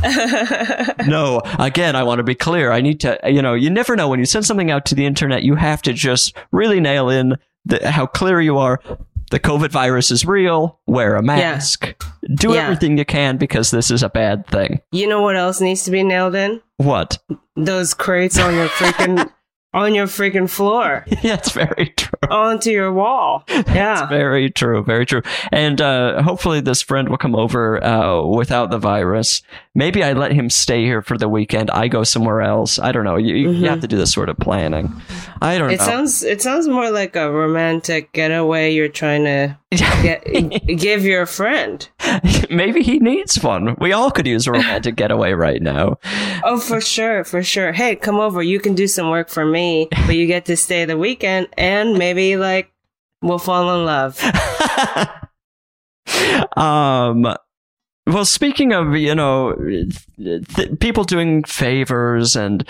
[1.06, 2.70] no, again, I want to be clear.
[2.70, 5.06] I need to, you know, you never know when you send something out to the
[5.06, 8.80] internet, you have to just really nail in the, how clear you are.
[9.30, 10.78] The COVID virus is real.
[10.86, 11.94] Wear a mask.
[12.34, 12.62] Do Yeah.
[12.64, 14.80] everything you can because this is a bad thing.
[14.92, 16.60] You know what else needs to be nailed in?
[16.78, 17.18] What?
[17.56, 19.30] Those crates on your freaking
[19.72, 22.10] on your freaking floor yeah, it's very true.
[22.28, 23.44] onto your wall.
[23.70, 24.02] Yeah.
[24.02, 25.22] It's very true, very true.
[25.52, 29.42] And uh, hopefully, this friend will come over uh, without the virus.
[29.74, 31.70] Maybe I let him stay here for the weekend.
[31.70, 32.78] I go somewhere else.
[32.80, 33.16] I don't know.
[33.16, 34.92] You, you have to do this sort of planning.
[35.40, 35.84] I don't It know.
[35.86, 40.24] sounds it sounds more like a romantic getaway you're trying to get,
[40.66, 41.88] give your friend.
[42.50, 43.76] Maybe he needs one.
[43.78, 45.98] We all could use a romantic getaway right now.
[46.44, 47.72] Oh, for sure, for sure.
[47.72, 48.42] Hey, come over.
[48.42, 51.96] You can do some work for me, but you get to stay the weekend and
[51.96, 52.72] maybe like
[53.22, 54.20] we'll fall in love.
[56.56, 57.34] um.
[58.06, 59.54] Well, speaking of you know
[60.16, 62.66] th- people doing favors and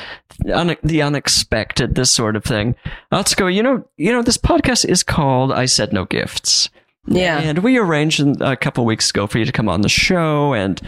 [0.53, 2.75] un- the unexpected, this sort of thing.
[3.11, 3.47] Let's go.
[3.47, 6.69] You know, you know, this podcast is called "I Said No Gifts,"
[7.07, 7.39] Yeah.
[7.39, 10.53] And we arranged a couple weeks ago for you to come on the show.
[10.53, 10.81] And,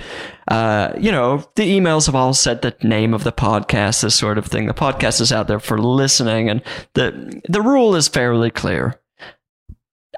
[0.48, 4.38] uh, you know, the emails have all said the name of the podcast, this sort
[4.38, 4.66] of thing.
[4.66, 6.51] The podcast is out there for listening.
[6.51, 6.62] And
[6.94, 9.01] the, the rule is fairly clear.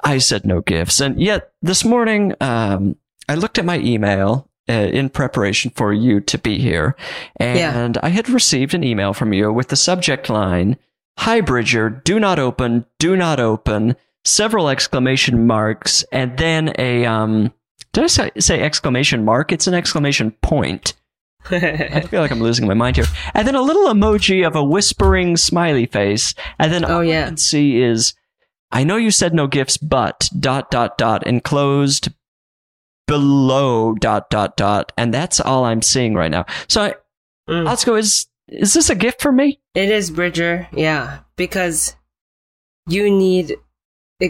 [0.03, 1.01] I said no gifts.
[1.01, 2.97] And yet this morning, um,
[3.29, 6.97] I looked at my email uh, in preparation for you to be here.
[7.37, 10.77] And I had received an email from you with the subject line,
[11.19, 17.53] Hi Bridger, do not open, do not open, several exclamation marks, and then a, um,
[17.93, 19.53] did I say, say exclamation mark?
[19.53, 20.95] It's an exclamation point.
[21.51, 23.05] I feel like I'm losing my mind here.
[23.35, 26.35] And then a little emoji of a whispering smiley face.
[26.59, 27.25] And then Oh, all yeah.
[27.25, 28.15] I can see is,
[28.73, 32.09] I know you said no gifts, but dot dot dot enclosed
[33.07, 36.47] below dot dot dot, and that's all I'm seeing right now.
[36.69, 36.95] So, I,
[37.49, 37.99] Mm.
[37.99, 39.61] Is is this a gift for me?
[39.75, 41.95] It is Bridger, yeah, because
[42.89, 43.57] you need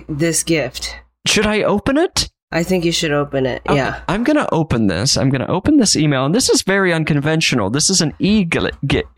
[0.08, 0.94] this gift.
[1.26, 2.28] Should I open it?
[2.52, 3.62] I think you should open it.
[3.66, 4.02] Okay, Yeah.
[4.06, 5.16] I'm gonna open this.
[5.16, 7.68] I'm gonna open this email, and this is very unconventional.
[7.70, 8.46] This is an e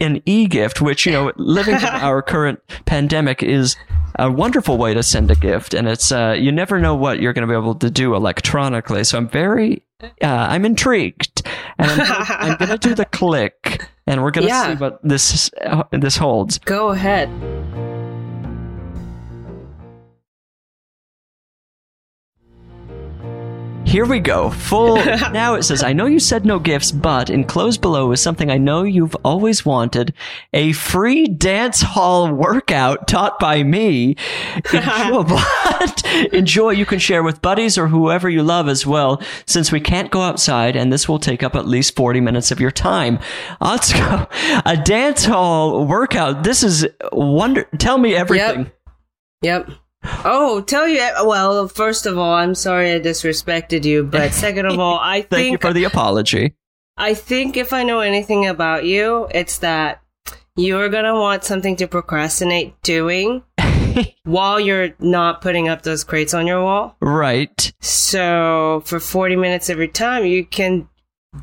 [0.01, 3.77] an e gift, which you know, living through our current pandemic is
[4.19, 7.35] a wonderful way to send a gift, and it's uh, you never know what you're
[7.35, 9.05] gonna be able to do electronically.
[9.05, 11.43] So I'm very, uh, I'm intrigued,
[11.79, 14.73] and I'm, gonna- I'm gonna do the click, and we're gonna Yeah.
[14.73, 16.59] see what this uh, this holds.
[16.61, 17.29] Go ahead.
[23.87, 24.51] Here we go.
[24.51, 24.97] Full.
[25.33, 28.59] now it says, I know you said no gifts, but enclosed below is something I
[28.59, 30.13] know you've always wanted
[30.53, 34.17] a free dance hall workout taught by me.
[34.73, 36.05] Enjoy, what?
[36.33, 36.71] Enjoy.
[36.71, 40.23] You can share with buddies or whoever you love as well, since we can't go
[40.23, 43.21] outside and this will take up at least 40 minutes of your time.
[43.61, 44.27] Let's go.
[44.67, 46.43] A dance hall workout.
[46.43, 47.69] This is wonder.
[47.79, 48.73] Tell me everything.
[49.43, 49.71] Yep.
[50.25, 51.01] Oh, tell you.
[51.25, 55.31] Well, first of all, I'm sorry I disrespected you, but second of all, I Thank
[55.31, 56.55] you think for the apology.
[56.97, 60.03] I think if I know anything about you, it's that
[60.57, 63.43] you're gonna want something to procrastinate doing
[64.25, 66.97] while you're not putting up those crates on your wall.
[67.01, 67.73] right.
[67.81, 70.89] So for 40 minutes every time, you can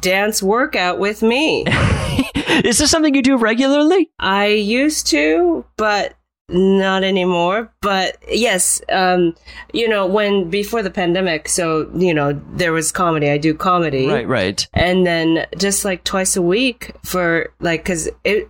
[0.02, 1.66] dance workout with me.
[2.64, 4.12] Is this something you do regularly?
[4.20, 6.16] I used to, but
[6.54, 7.74] not anymore.
[7.82, 9.36] But yes, um,
[9.74, 13.30] you know, when before the pandemic, so, you know, there was comedy.
[13.30, 14.08] I do comedy.
[14.08, 14.68] Right, right.
[14.74, 18.50] And then just like twice a week for like, cause it,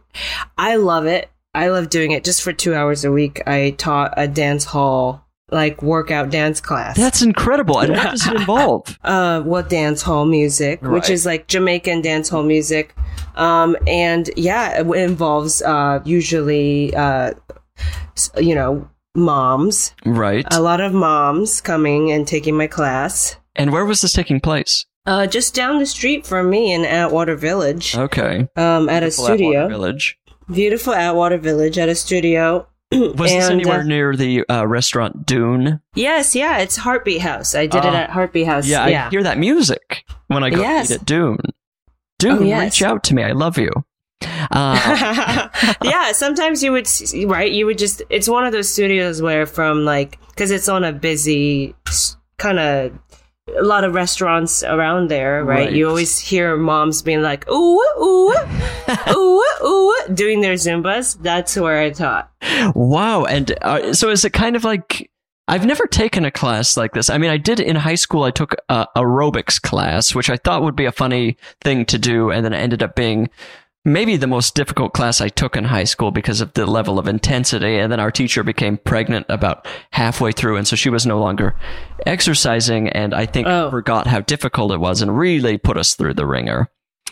[0.57, 1.29] I love it.
[1.55, 3.41] I love doing it just for two hours a week.
[3.47, 6.97] I taught a dance hall, like workout dance class.
[6.97, 7.79] That's incredible.
[7.79, 8.97] And what does it involve?
[9.03, 12.95] uh, what dance hall music, which is like Jamaican dance hall music.
[13.35, 17.33] Um, and yeah, it involves, uh, usually, uh,
[18.37, 20.45] you know, moms, Right.
[20.51, 23.37] a lot of moms coming and taking my class.
[23.55, 24.85] and where was this taking place?
[25.05, 28.47] Uh, just down the street from me in Atwater Village, Okay.
[28.55, 29.67] um, at a Beautiful Atwater studio.
[29.67, 30.17] Village.
[30.51, 32.67] Beautiful Atwater Village at a studio.
[32.91, 35.81] Was this And, anywhere uh, near the uh, restaurant Dune?
[35.93, 37.53] Yes, yeah, it's Heartbeat House.
[37.53, 37.95] I did it Oh.
[37.95, 38.65] at Heartbeat House.
[38.67, 40.89] Yeah, Yeah, I hear that music when I go Yes.
[40.89, 41.37] eat at Dune.
[42.19, 42.61] Dune, Oh, yes.
[42.63, 43.23] reach out to me.
[43.23, 43.69] I love you.
[44.51, 45.49] Uh,
[45.83, 46.87] yeah, sometimes you would
[47.25, 47.51] right.
[47.51, 48.01] You would just.
[48.09, 51.75] It's one of those studios where from like because it's on a busy
[52.37, 52.91] kind of
[53.57, 55.65] a lot of restaurants around there, right?
[55.65, 55.73] Right.
[55.73, 58.35] You always hear moms being like ooh ooh
[59.09, 61.21] ooh ooh doing their zumbas.
[61.21, 62.31] That's where I taught.
[62.75, 63.25] wow.
[63.25, 65.09] And uh, so is it kind of like.
[65.45, 67.09] I've never taken a class like this.
[67.09, 68.23] I mean, I did in high school.
[68.23, 72.31] I took a aerobics class, which I thought would be a funny thing to do,
[72.31, 73.29] and then it ended up being
[73.85, 77.07] maybe the most difficult class I took in high school because of the level of
[77.07, 77.77] intensity.
[77.77, 81.55] And then our teacher became pregnant about halfway through, and so she was no longer
[82.05, 83.69] exercising, and I think Oh.
[83.69, 86.69] forgot how difficult it was, and really put us through the ringer.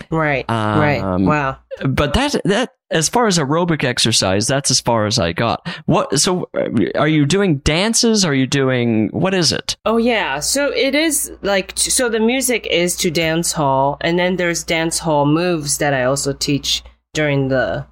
[0.10, 1.02] Right, right.
[1.02, 1.58] Um, Wow.
[1.88, 5.66] But that that as far as aerobic exercise, that's as far as I got.
[5.86, 6.20] What?
[6.20, 6.50] So,
[6.96, 8.26] are you doing dances?
[8.26, 9.78] Are you doing what is it?
[9.86, 14.36] Oh yeah, so it is like so the music is to dance hall, and then
[14.36, 16.84] there's dance hall moves that I also teach
[17.14, 17.86] during the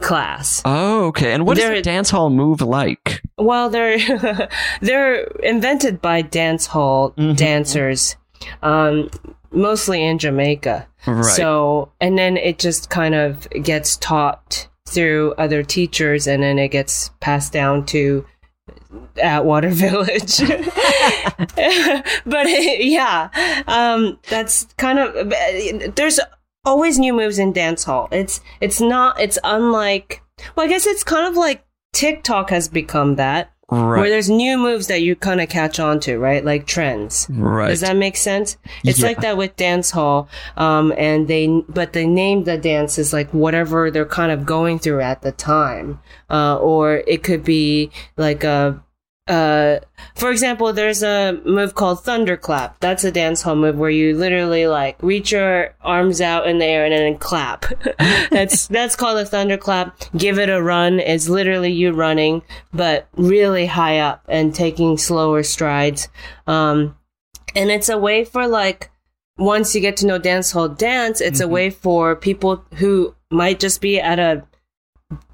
[0.00, 0.62] class.
[0.64, 1.32] Oh, okay.
[1.32, 3.20] And what is a dance hall move like?
[3.38, 3.98] Well, they're
[4.80, 7.36] they're invented by dance hall Mhm.
[7.36, 8.16] dancers,
[8.62, 9.10] um,
[9.54, 10.86] mostly in Jamaica.
[11.06, 11.24] Right.
[11.24, 16.68] So, and then it just kind of gets taught through other teachers, and then it
[16.68, 18.24] gets passed down to
[19.22, 20.38] Atwater Village.
[22.26, 23.28] but yeah,
[23.66, 25.32] um, that's kind of
[25.94, 26.20] there's
[26.64, 28.08] always new moves in dance hall.
[28.10, 30.22] It's it's not it's unlike
[30.56, 34.86] well, I guess it's kind of like TikTok has become that Where there's new moves
[34.88, 36.44] that you kind of catch on to, right?
[36.44, 37.26] Like trends.
[37.30, 37.68] Right.
[37.68, 38.56] Does that make sense?
[38.84, 39.06] It's Yeah.
[39.06, 40.28] like that with dance hall.
[40.56, 45.00] Um, and they, but they name the dances like whatever they're kind of going through
[45.00, 46.00] at the time.
[46.30, 48.80] Uh, or it could be like a,
[49.26, 49.78] uh,
[50.16, 52.78] for example, there's a move called thunderclap.
[52.80, 56.66] That's a dance hall move where you literally like reach your arms out in the
[56.66, 57.64] air and then clap.
[58.30, 59.98] that's that's called a thunderclap.
[60.16, 61.00] Give it a run.
[61.00, 66.08] It's literally you running, but really high up and taking slower strides.
[66.46, 66.96] Um,
[67.54, 68.90] and it's a way for like
[69.38, 73.58] once you get to know dance hall dance, it's a way for people who might
[73.58, 74.44] just be at a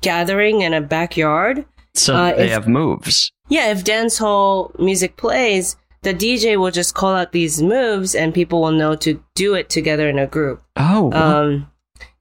[0.01, 3.33] gathering in a backyard so uh, they if- have moves.
[3.51, 8.33] Yeah, if dance hall music plays, the DJ will just call out these moves and
[8.33, 10.63] people will know to do it together in a group.
[10.77, 11.71] Oh, Um,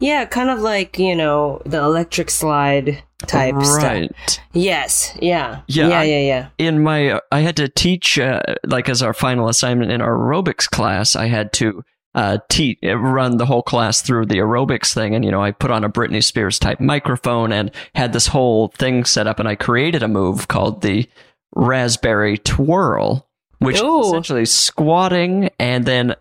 [0.01, 4.39] yeah, kind of like, you know, the electric slide type stuff.
[4.53, 5.61] Yes, yeah.
[5.67, 6.47] Yeah, Yeah, I- yeah, yeah.
[6.57, 10.69] in my I had to teach uh, like as our final assignment in our aerobics
[10.69, 11.83] class I had to
[12.15, 15.15] uh te- run the whole class through the aerobics thing.
[15.15, 18.69] And you know I put on a Britney Spears type microphone and had this whole
[18.69, 19.39] thing set up.
[19.39, 21.07] And I created a move called the
[21.55, 23.27] raspberry twirl
[23.59, 26.15] which is essentially squatting and then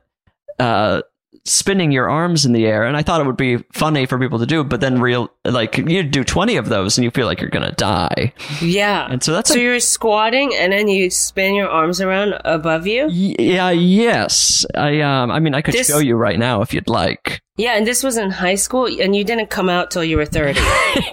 [0.59, 1.03] uh
[1.45, 4.38] spinning your arms in the air and I thought it would be funny for people
[4.38, 7.41] to do but then real like you do 20 of those and you feel like
[7.41, 9.07] you're to die Yeah.
[9.11, 12.87] and so that's So a you're squatting and then you spin your arms around above
[12.87, 13.07] you?
[13.07, 14.64] Y- Yeah, yes.
[14.75, 17.41] I um I mean I could This- show you right now if you'd like.
[17.57, 20.27] Yeah, and this was in high school and you didn't come out till you were
[20.27, 20.61] 30.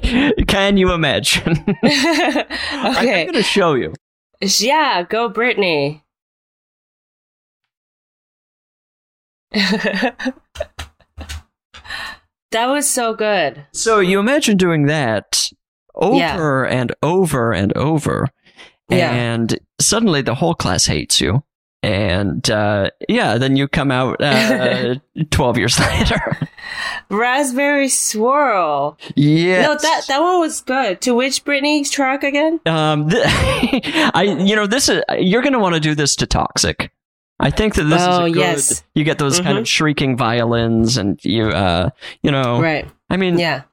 [0.48, 1.64] Can you imagine?
[1.84, 3.28] okay.
[3.28, 3.94] I'm to show you.
[4.42, 6.02] Yeah, go Britney.
[12.52, 13.66] that was so good.
[13.74, 15.50] So you imagine doing that
[15.94, 18.28] over and over and over
[18.90, 19.12] Yeah.
[19.12, 21.44] and suddenly the whole class hates you.
[21.84, 24.96] And uh yeah, then you come out uh
[25.32, 26.38] 12 years later.
[27.10, 28.98] Raspberry swirl.
[29.16, 29.62] yeah.
[29.64, 31.02] No, that that one was good.
[31.02, 32.60] To which Britney's track again?
[32.66, 36.26] Um, th- I, you know, this is you're going to want to do this to
[36.26, 36.92] Toxic.
[37.40, 38.40] I think that this is Oh, a good.
[38.40, 38.84] yes.
[38.94, 41.90] You get those kind of shrieking violins, and you, uh,
[42.24, 42.88] you know, Right.
[43.10, 43.64] I mean, Yeah.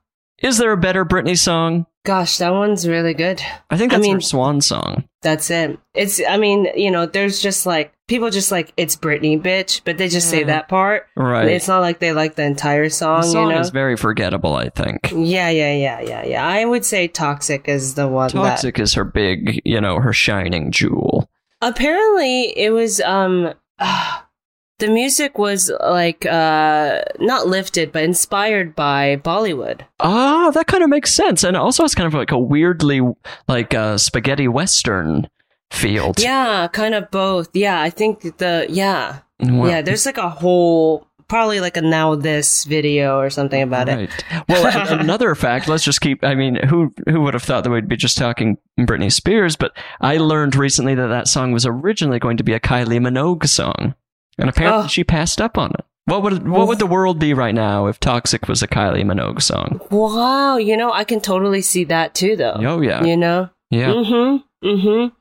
[0.43, 1.87] is there a better Britney song?
[2.05, 3.41] Gosh, that one's really good.
[3.71, 5.05] I think I that's mean- her swan song.
[5.23, 5.79] That's it.
[5.95, 9.97] It's I mean, you know, there's just like people just like it's Britney bitch, but
[9.99, 11.07] they just say that part.
[11.17, 11.47] Right.
[11.47, 13.61] It's not like they like the entire song, the song you know.
[13.61, 14.57] is very forgettable.
[14.57, 16.45] I think yeah, yeah, yeah, yeah, yeah.
[16.45, 20.73] I would say Toxic is the one Toxic is her big, you know, her shining
[20.73, 21.29] jewel.
[21.63, 23.55] Apparently it was um
[24.79, 29.83] the music was like uh not lifted but inspired by bollywood.
[30.01, 33.01] Ah, that kind of makes sense, and also it's kind of like a weirdly
[33.49, 35.29] like uh, spaghetti western
[35.71, 36.13] feel.
[36.15, 37.49] to yeah kind of both.
[37.55, 39.21] Yeah i think the yeah.
[39.41, 43.89] Well, yeah there's like a whole probably like a now this video or something about
[43.89, 44.11] it
[44.51, 44.67] Well,
[45.01, 45.67] another fact.
[45.67, 46.23] Let's just keep.
[46.23, 49.57] I mean, who who would have thought that we'd be just talking Britney Spears?
[49.57, 53.49] But I learned recently that that song was originally going to be a Kylie Minogue
[53.49, 53.95] song,
[54.37, 54.89] and apparently Oh.
[54.89, 55.87] she passed up on it.
[56.05, 59.41] What would what would the world be right now if "Toxic" was a Kylie Minogue
[59.41, 59.81] song?
[59.91, 63.89] wow you know i can totally see that too though Oh yeah, you know yeah.
[63.89, 64.69] Mm-hmm.
[64.69, 65.15] Mm-hmm.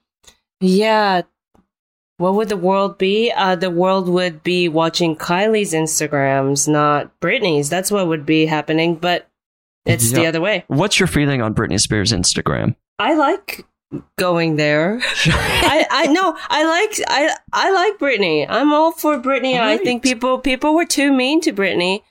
[0.60, 1.22] Yeah.
[2.22, 3.32] What would the world be?
[3.36, 7.70] Uh, the world would be watching Kylie's Instagrams, not Britney's.
[7.70, 9.28] That's what would be happening, but
[9.86, 10.64] it's the other way.
[10.68, 12.76] What's your feeling on Britney Spears' Instagram?
[13.00, 13.66] I like
[14.18, 15.00] going there.
[15.26, 18.46] I, I no, I like I I like Britney.
[18.48, 19.60] I'm all for Britney.
[19.60, 22.04] I think people people were too mean to Britney.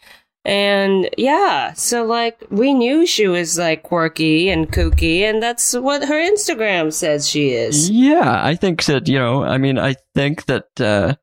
[0.45, 6.05] And yeah, so like we knew she was like quirky and kooky, and that's what
[6.09, 7.91] her Instagram says she is.
[7.91, 9.45] Yeah, I think that you know.
[9.45, 11.15] I mean, I think that uh,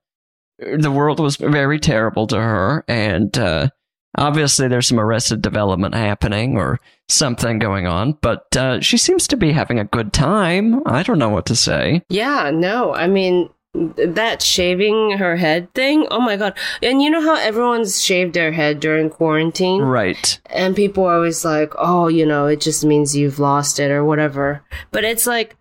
[0.60, 3.70] the world was very terrible to her, and uh,
[4.16, 8.20] obviously there's some arrested development happening or something going on.
[8.22, 10.84] But uh, she seems to be having a good time.
[10.86, 12.04] I don't know what to say.
[12.10, 13.50] Yeah, no, I mean
[13.98, 16.08] that shaving her head thing.
[16.10, 16.58] Oh my god!
[16.82, 20.40] And you know how everyone's shaved their head during quarantine, Right?
[20.50, 24.04] and people are always like, "Oh, you know, it just means you've lost it or
[24.04, 25.56] whatever." But it's like,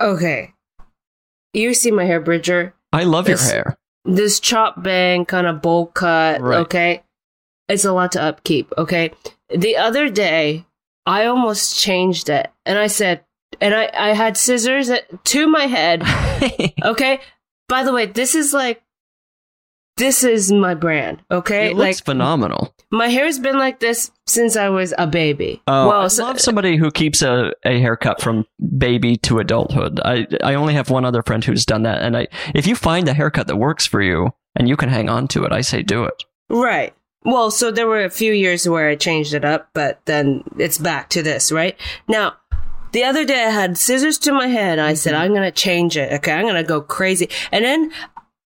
[0.00, 0.54] okay,
[1.52, 2.74] you see my hair, Bridger.
[2.92, 3.76] I love your hair.
[4.04, 6.40] This chop bang kind of bowl cut.
[6.40, 6.58] Right.
[6.60, 7.02] Okay,
[7.68, 8.72] it's a lot to upkeep.
[8.78, 9.12] Okay,
[9.48, 10.64] the other day
[11.06, 13.24] I almost changed it, and I said,
[13.60, 16.02] and I I had scissors at- to my head.
[16.84, 17.20] Okay.
[17.68, 18.82] By the way, this is like
[19.96, 21.22] this is my brand.
[21.30, 22.74] Okay, It like looks phenomenal.
[22.90, 25.60] my hair's been like this since I was a baby.
[25.66, 28.46] Oh, well, I so- love somebody who keeps a, a haircut from
[28.78, 30.00] baby to adulthood.
[30.04, 33.08] I I only have one other friend who's done that, and I if you find
[33.08, 35.82] a haircut that works for you and you can hang on to it, I say
[35.82, 36.24] do it.
[36.48, 36.94] Right.
[37.22, 40.78] Well, so there were a few years where I changed it up, but then it's
[40.78, 41.76] back to this, right?
[42.08, 42.36] Now,
[42.92, 44.78] the other day I had scissors to my head.
[44.78, 45.22] I said, mm-hmm.
[45.22, 46.12] I'm going to change it.
[46.14, 46.32] Okay.
[46.32, 47.28] I'm going to go crazy.
[47.52, 47.92] And then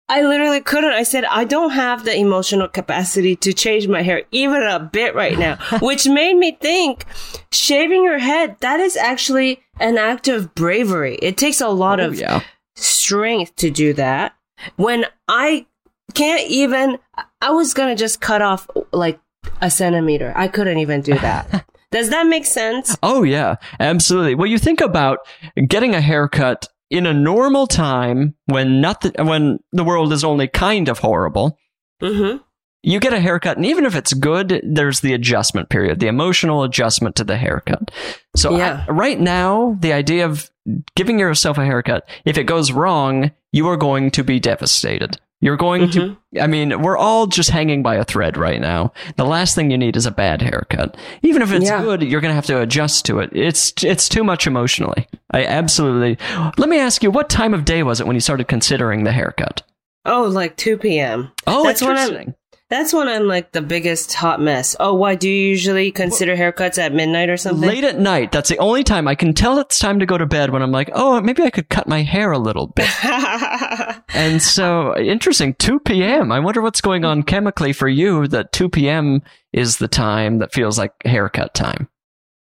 [0.09, 0.93] I literally couldn't.
[0.93, 5.15] I said, I don't have the emotional capacity to change my hair even a bit
[5.15, 7.07] right now, which made me think
[7.53, 11.17] shaving your head, that is actually an act of bravery.
[11.23, 12.43] It takes a lot Oh, of yeah.
[12.77, 14.35] strength to do that
[14.77, 15.67] when I
[16.13, 16.99] can't even
[17.41, 19.19] I was gonna just cut off like
[19.61, 20.33] a centimeter.
[20.37, 21.67] I couldn't even do that.
[21.95, 22.97] Does that make sense?
[23.05, 24.35] Oh yeah, absolutely.
[24.35, 25.21] Well, you think about
[25.69, 30.89] getting a haircut in a normal time when nothing, when the world is only kind
[30.89, 31.57] of horrible.
[32.03, 32.39] Mm-hmm.
[32.83, 36.65] You get a haircut, and even if it's good, there's the adjustment period, the emotional
[36.65, 37.91] adjustment to the haircut.
[38.37, 38.85] So, Yeah.
[38.89, 40.51] I- right now, the idea of
[40.97, 45.19] giving yourself a haircut, if it goes wrong, you are going to be devastated.
[45.41, 46.41] You're going to, mm-hmm.
[46.43, 48.93] I mean, we're all just hanging by a thread right now.
[49.17, 50.97] The last thing you need is a bad haircut.
[51.23, 51.83] Even if it's Yeah.
[51.83, 53.31] good, you're going to have to adjust to it.
[53.33, 55.07] It's, it's too much emotionally.
[55.33, 56.17] I absolutely.
[56.57, 59.13] Let me ask you, what time of day was it when you started considering the
[59.13, 59.63] haircut?
[60.07, 61.31] Oh, like two p.m.
[61.47, 62.35] Oh, That's when I'm- interesting.
[62.71, 64.75] That's when I'm like the biggest hot mess.
[64.81, 67.69] Oh, why do you usually consider haircuts at midnight or something?
[67.69, 70.25] Late at night, that's the only time I can tell it's time to go to
[70.25, 72.89] bed when I'm like, oh, maybe I could cut my hair a little bit.
[74.15, 76.33] and so, interesting, 2 p.m.
[76.33, 79.23] I wonder what's going on chemically for you that 2 p.m.
[79.53, 81.89] is the time that feels like haircut time.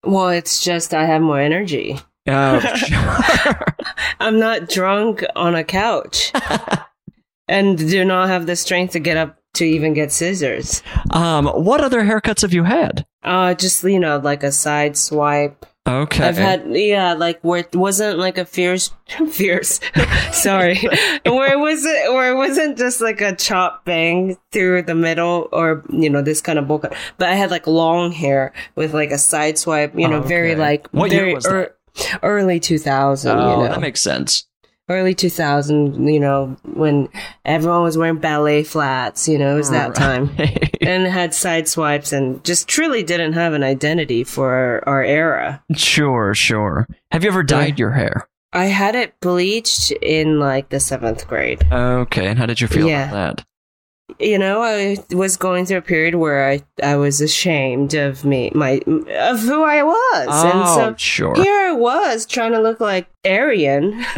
[0.03, 1.97] well, it's just I have more energy.
[2.27, 3.65] Oh, sure.
[4.19, 6.33] I'm not drunk on a couch.
[7.47, 10.83] and do not have the strength to get up to even get scissors.
[11.11, 13.05] um, what other haircuts have you had?
[13.23, 15.65] Uh, just, you know, like a side swipe.
[15.87, 16.23] Okay.
[16.27, 18.91] I've had, yeah, like where it wasn't like a fierce,
[19.31, 19.79] fierce,
[20.31, 20.77] sorry,
[21.25, 25.83] where it wasn't, where it wasn't just like a chop bang through the middle or,
[25.89, 29.09] you know, this kind of bowl cut, but I had like long hair with like
[29.11, 31.75] a side swipe, you know, very like, What year very was that?
[32.21, 34.45] early 2000, oh, you know that makes sense.
[34.89, 37.07] Early 2000 you know when
[37.45, 40.29] everyone was wearing ballet flats you know it was that time
[40.81, 45.63] and had side swipes and just truly didn't have an identity for our, our era
[45.75, 46.87] sure, sure.
[47.11, 48.27] Have you ever dyed your hair?
[48.51, 52.87] i had it bleached in like the seventh grade Okay, and how did you feel
[52.87, 53.09] Yeah.
[53.09, 53.45] about that?
[54.19, 58.51] You know i was going through a period where i i was ashamed of me
[58.55, 61.35] my of who i was Oh, and so sure.
[61.35, 63.93] here I was trying to look like Aryan.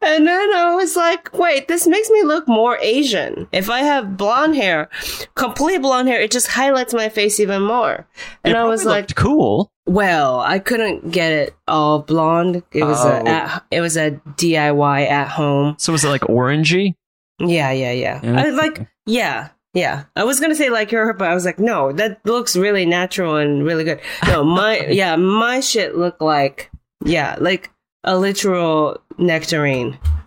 [0.00, 3.48] and then I was like, wait, this makes me look more Asian.
[3.52, 4.88] If I have blonde hair,
[5.34, 8.06] complete blonde hair, it just highlights my face even more.
[8.44, 9.70] And It I was like, cool.
[9.86, 12.62] well, I couldn't get it all blonde.
[12.72, 13.08] It was Oh.
[13.08, 15.76] a at, it was a DIY at home.
[15.78, 16.94] So was it like orangey?
[17.42, 18.20] Yeah, yeah, yeah.
[18.22, 18.50] I Okay.
[18.52, 19.48] like yeah.
[19.74, 22.84] Yeah, I was gonna say like her, but I was like, no, that looks really
[22.84, 24.00] natural and really good.
[24.26, 26.70] No, my yeah, my shit looked like
[27.04, 27.70] yeah, like
[28.04, 29.98] a literal nectarine.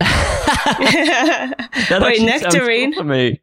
[1.88, 2.92] That wait, nectarine?
[2.94, 3.40] cool me.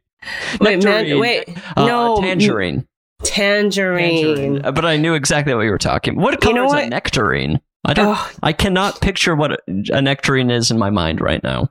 [0.60, 1.08] Wait, Nectarine.
[1.10, 2.86] man, wait, Uh, no, tangerine.
[3.22, 4.64] tangerine.
[4.64, 6.16] Uh, But I knew exactly what you were talking.
[6.16, 7.60] What color know is a nectarine?
[7.84, 8.16] I don't.
[8.16, 9.58] Oh, I cannot picture what a,
[9.92, 11.68] a nectarine is in my mind right now.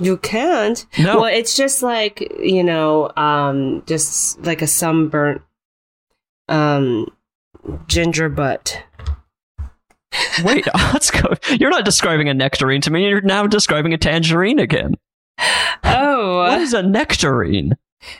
[0.00, 0.84] You can't.
[0.98, 1.20] No.
[1.20, 5.42] Well, it's just like you know, um, just like a sunburnt,
[6.48, 7.06] um,
[7.86, 8.82] ginger butt.
[10.44, 11.34] Wait, let's go.
[11.50, 13.08] You're not describing a nectarine to me.
[13.08, 14.94] You're now describing a tangerine again.
[15.84, 17.76] Oh, What is a nectarine?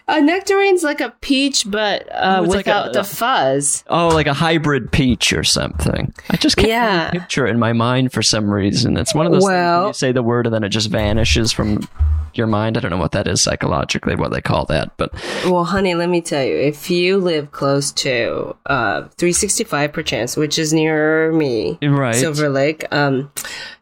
[0.08, 3.82] A nectarine's like a peach, but uh, Oh, it's like without a- the fuzz.
[3.88, 6.12] Oh, like a hybrid peach or something.
[6.28, 7.06] I just can't Yeah.
[7.08, 8.96] really picture it in my mind for some reason.
[8.98, 11.50] It's one of those things Well- you say the word and then it just vanishes
[11.50, 11.88] from
[12.34, 12.76] your mind.
[12.76, 15.12] I don't know what that is psychologically, what they call that, but
[15.44, 20.58] Well, honey, let me tell you, if you live close to uh, 365 perchance, which
[20.58, 22.14] is near me, right.
[22.14, 23.30] Silver Lake, um,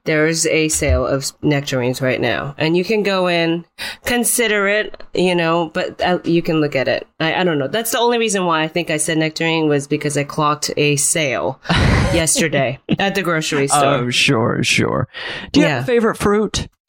[0.05, 3.67] there's a sale of nectarines right now, and you can go in,
[4.05, 7.07] consider it, you know, but uh, you can look at it.
[7.21, 7.69] I, I don't know.
[7.69, 10.97] That's the only reason why I think I said nectarine was because I clocked a
[10.97, 11.61] sale
[12.15, 13.85] yesterday at the grocery store.
[13.85, 15.09] Oh, sure, sure.
[15.53, 16.69] Do you have a favorite fruit?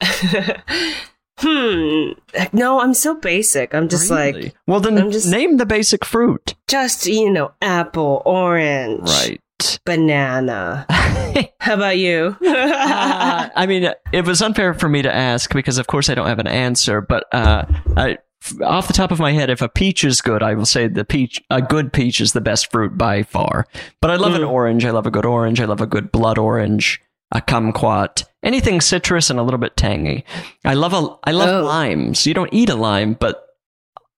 [1.40, 2.12] Hmm.
[2.52, 3.74] No, I'm so basic.
[3.74, 6.54] I'm just like, well, then I'm just- name the basic fruit.
[6.68, 9.40] just, you know, apple, orange, Right.
[9.84, 10.86] banana.
[11.60, 12.36] How about you?
[12.46, 16.26] Uh, I mean, it was unfair for me to ask because, of course, I don't
[16.26, 17.00] have an answer.
[17.00, 17.64] But uh,
[17.96, 18.18] I,
[18.64, 21.04] off the top of my head, if a peach is good, I will say the
[21.04, 23.66] peach, a good peach, is the best fruit by far.
[24.00, 24.50] But I love an Mm.
[24.50, 24.84] orange.
[24.84, 25.60] I love a good orange.
[25.60, 27.00] I love a good blood orange,
[27.32, 30.24] a kumquat, anything citrus and a little bit tangy.
[30.64, 31.66] I love a, I love Oh.
[31.66, 32.26] limes.
[32.26, 33.44] You don't eat a lime, but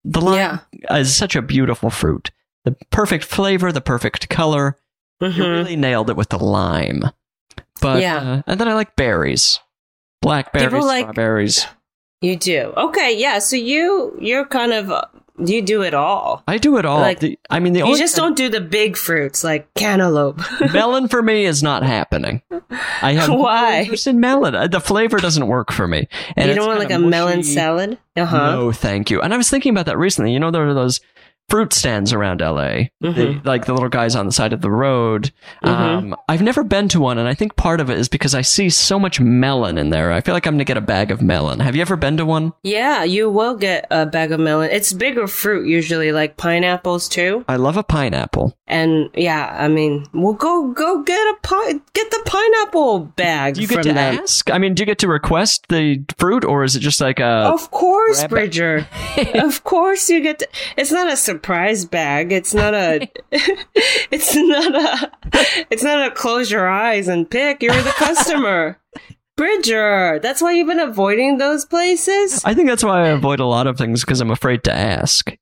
[0.05, 0.97] the lime yeah.
[0.97, 2.31] is such a beautiful fruit.
[2.65, 4.77] The perfect flavor, the perfect color.
[5.21, 5.39] You Mhm.
[5.59, 7.03] really nailed it with the lime.
[7.81, 8.17] But Yeah.
[8.17, 9.59] uh, and then I like berries,
[10.21, 11.67] blackberries, People like- strawberries.
[12.21, 12.73] You do.
[12.77, 13.39] Okay, yeah.
[13.41, 14.91] So you you're kind of
[15.39, 16.43] you do it all.
[16.47, 17.01] I do it all.
[17.01, 20.41] Like, The- I mean, the You just don't do the big fruits like cantaloupe.
[20.73, 22.43] melon for me is not happening.
[23.03, 23.81] I have no Why?
[23.83, 24.55] interest in melon.
[24.55, 26.09] Uh, The flavor doesn't work for me.
[26.37, 27.99] And you don't want like a kinda melon salad?
[28.17, 28.51] Uh huh.
[28.57, 29.21] No, thank you.
[29.23, 30.33] And I was thinking about that recently.
[30.33, 31.01] You know, there are those
[31.49, 33.45] fruit stands around LA, the, Mhm.
[33.45, 35.31] like the little guys on the side of the road.
[35.65, 35.69] Mhm.
[35.69, 38.41] Um, I've never been to one, and I think part of it is because I
[38.41, 40.13] see so much melon in there.
[40.13, 41.61] I feel like I'm to get a bag of melon.
[41.61, 42.53] Have you ever been to one?
[42.63, 44.71] Yeah, you will get a bag of melon.
[44.73, 47.45] It's bigger fruit usually, like pineapples too.
[47.49, 48.57] I love a pineapple.
[48.67, 53.61] And yeah, I mean, well, go go get a pi- get the pineapple bag Do
[53.61, 54.19] you get from to them.
[54.23, 54.51] ask?
[54.51, 57.25] I mean, do you get to request the fruit, or is it just like a?
[57.53, 58.35] Of course, grab it.
[58.35, 58.87] Bridger.
[59.35, 60.39] of course, you get.
[60.39, 62.33] To, it's not a surprise bag.
[62.33, 63.09] It's not a.
[63.33, 65.13] it's not a.
[65.71, 67.63] It's not a close your eyes and pick.
[67.63, 68.79] You're the customer,
[69.37, 70.21] Bridger.
[70.23, 72.45] That's why you've been avoiding those places.
[72.45, 75.35] I think that's why I avoid a lot of things because I'm afraid to ask.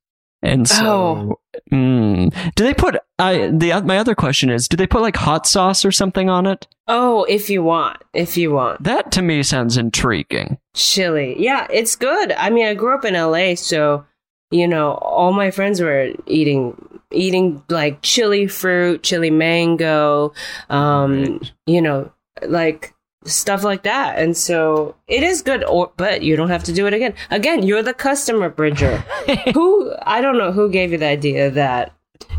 [0.43, 1.39] And so,
[1.71, 2.95] mm, do they put?
[3.19, 6.47] I the my other question is, do they put like hot sauce or something on
[6.47, 6.67] it?
[6.87, 10.57] Oh, if you want, if you want That to me sounds intriguing.
[10.73, 12.31] chili, yeah, it's good.
[12.31, 14.03] I mean, I grew up in LA, so
[14.51, 20.33] you know, all my friends were eating eating like chili fruit, chili mango,
[20.69, 22.11] um, you know,
[22.47, 22.93] like
[23.25, 24.17] stuff like that.
[24.17, 27.13] And so it is good, or, but you don't have to do it again.
[27.29, 28.97] Again, you're the customer, Bridger.
[29.53, 31.93] who I don't know who gave you the idea that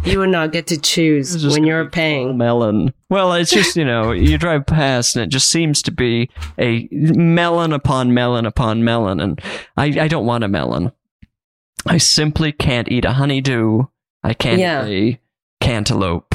[0.05, 2.37] you would not get to choose when you're paying.
[2.37, 2.93] melon.
[3.09, 6.89] Well, it's just you know you drive past and it just seems to be a
[6.91, 9.41] melon upon melon upon melon, and
[9.77, 10.93] I I don't want a melon.
[11.87, 13.85] I simply can't eat a honeydew.
[14.23, 14.87] I can't Yeah.
[14.87, 15.19] eat
[15.61, 16.35] a cantaloupe.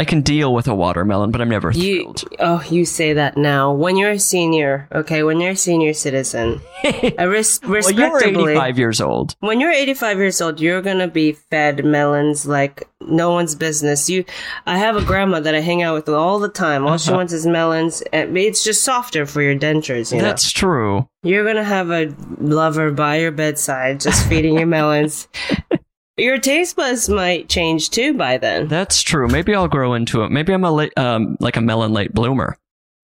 [0.00, 2.24] I can deal with a watermelon, but I'm never You thrilled.
[2.38, 3.70] oh, you say that now.
[3.70, 6.62] When you're a senior, okay, when you're a senior citizen,
[7.18, 9.36] a res- well, you're respectably, 85 years old.
[9.40, 14.08] when you're 85 years old, you're gonna be fed melons like no one's business.
[14.08, 14.24] You,
[14.64, 16.86] I have a grandma that I hang out with all the time.
[16.86, 17.18] All she uh-huh.
[17.18, 20.12] wants is melons, it's just softer for your dentures.
[20.12, 21.06] You know, That's true.
[21.22, 25.28] you're gonna have a lover by your bedside just feeding you melons.
[26.20, 28.68] Your taste buds might change too by then.
[28.68, 29.26] That's true.
[29.28, 30.30] Maybe I'll grow into it.
[30.30, 32.56] Maybe I'm a late, um, like a melon late bloomer.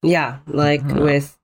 [0.02, 1.00] Yeah, like Uh-huh.
[1.02, 1.38] with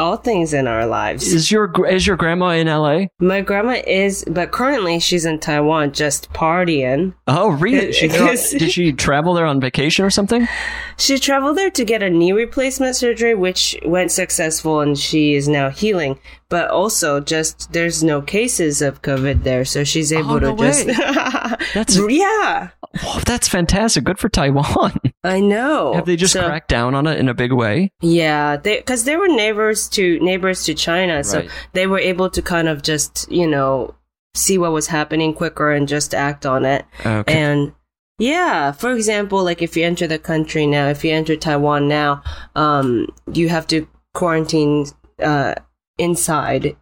[0.00, 1.32] all things in our lives.
[1.32, 3.06] Is your is your grandma in LA?
[3.20, 7.14] My grandma is, but currently she's in Taiwan just partying.
[7.26, 7.92] Oh, really?
[8.00, 10.48] She did she travel there on vacation or something?
[10.96, 15.48] She traveled there to get a knee replacement surgery, which went successful and she is
[15.48, 16.18] now healing.
[16.48, 20.56] But also, just there's no cases of COVID there, so she's oh, able Oh, no
[20.56, 20.86] to just.
[21.74, 22.70] That's yeah,
[23.02, 24.02] Whoa, that's fantastic.
[24.02, 24.98] Good for Taiwan.
[25.22, 25.92] I know.
[25.92, 27.92] Have they just So- cracked down on it in a big way?
[28.00, 32.42] Yeah, they because they were neighbors to neighbors to China, so they were able to
[32.42, 33.94] kind of just you know
[34.34, 36.84] see what was happening quicker and just act on it.
[37.04, 37.32] Okay.
[37.32, 37.72] And
[38.18, 42.22] yeah, for example, like if you enter the country now, if you enter Taiwan now,
[42.54, 44.86] um, you have to quarantine
[45.22, 45.54] uh,
[45.98, 46.76] inside,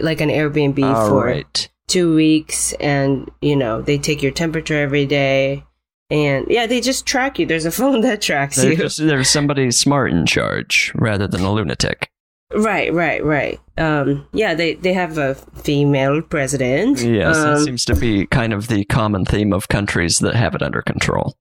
[0.00, 1.68] like an Airbnb All for right.
[1.88, 5.64] two weeks, and you know they take your temperature every day,
[6.08, 7.46] and yeah, they just track you.
[7.46, 9.06] There's a phone that tracks There's, you.
[9.06, 12.10] there's somebody smart in charge rather than a lunatic.
[12.54, 13.60] Right, right, right.
[13.76, 17.00] Um, yeah, they they have a female president.
[17.00, 20.54] Yes, that Um, seems to be kind of the common theme of countries that have
[20.54, 21.36] it under control.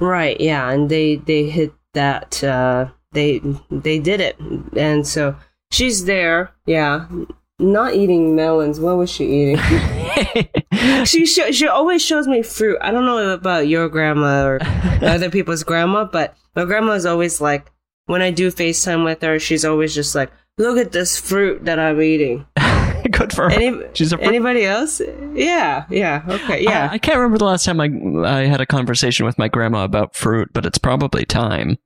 [0.00, 2.42] Right, yeah, and they they hit that.
[2.44, 4.38] Uh, they they did it,
[4.76, 5.34] and so
[5.72, 6.50] she's there.
[6.66, 7.06] Yeah,
[7.58, 8.78] not eating melons.
[8.80, 9.58] What was she eating?
[11.04, 12.78] she sho- she always shows me fruit.
[12.80, 14.58] I don't know about your grandma or
[15.02, 17.70] other people's grandma, but my grandma is always like,
[18.08, 21.78] when I do FaceTime with her, she's always just like, "Look at this fruit that
[21.78, 22.44] I'm eating."
[23.10, 23.50] Good for her.
[23.50, 25.00] Any, She's a fr- anybody else?
[25.32, 26.88] Yeah, yeah, okay, yeah.
[26.90, 27.88] I, I can't remember the last time I
[28.28, 31.78] I had a conversation with my grandma about fruit, but it's probably time.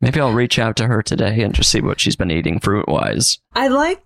[0.00, 2.88] Maybe I'll reach out to her today and just see what she's been eating fruit
[2.88, 3.38] wise.
[3.54, 4.02] I like.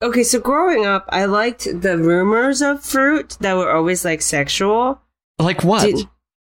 [0.00, 5.00] Okay, so growing up, I liked the rumors of fruit that were always like sexual.
[5.38, 5.82] Like what?
[5.84, 6.08] Did-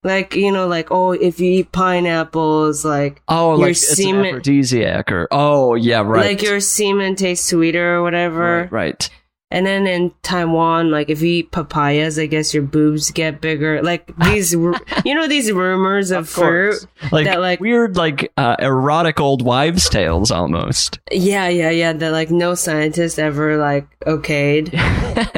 [0.04, 3.96] Like you know, like oh, if you eat pineapples, like Oh, Your like it's an
[3.96, 6.26] semen- aphrodisiac or oh yeah, right.
[6.26, 8.68] like your semen tastes sweeter or whatever.
[8.70, 9.10] right, right.
[9.54, 13.80] And then in Taiwan, like if you eat papayas, I guess your boobs get bigger.
[13.82, 14.74] Like these, you
[15.04, 16.84] know, these rumors of, fruit.
[17.12, 20.98] Like, that, like- weird, like uh, erotic old wives' tales almost.
[21.12, 21.92] Yeah, yeah, yeah.
[21.92, 24.74] That like no scientist ever like okayed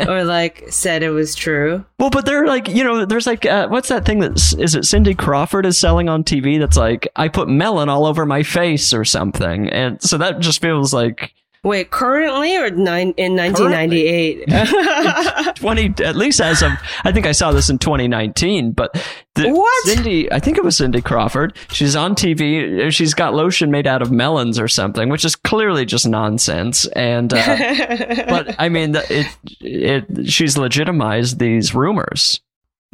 [0.08, 1.84] or like said it was true.
[1.98, 4.86] Well, but they're like, you know, there's like, uh, what's that thing that is it
[4.86, 6.58] Cindy Crawford is selling on TV?
[6.58, 10.62] That's like, I put melon all over my face or something, and so that just
[10.62, 11.34] feels like
[11.66, 14.46] Wait, currently or nine in 1998?
[15.56, 16.70] twenty, at least as of,
[17.02, 18.70] I think I saw this in 2019.
[18.70, 18.94] But
[19.34, 19.84] the, What?
[19.84, 21.56] Cindy, I think it was Cindy Crawford.
[21.70, 22.92] She's on TV.
[22.92, 26.86] She's got lotion made out of melons or something, which is clearly just nonsense.
[26.86, 27.36] And uh,
[28.28, 29.26] but I mean, it
[29.60, 32.40] it she's legitimized these rumors.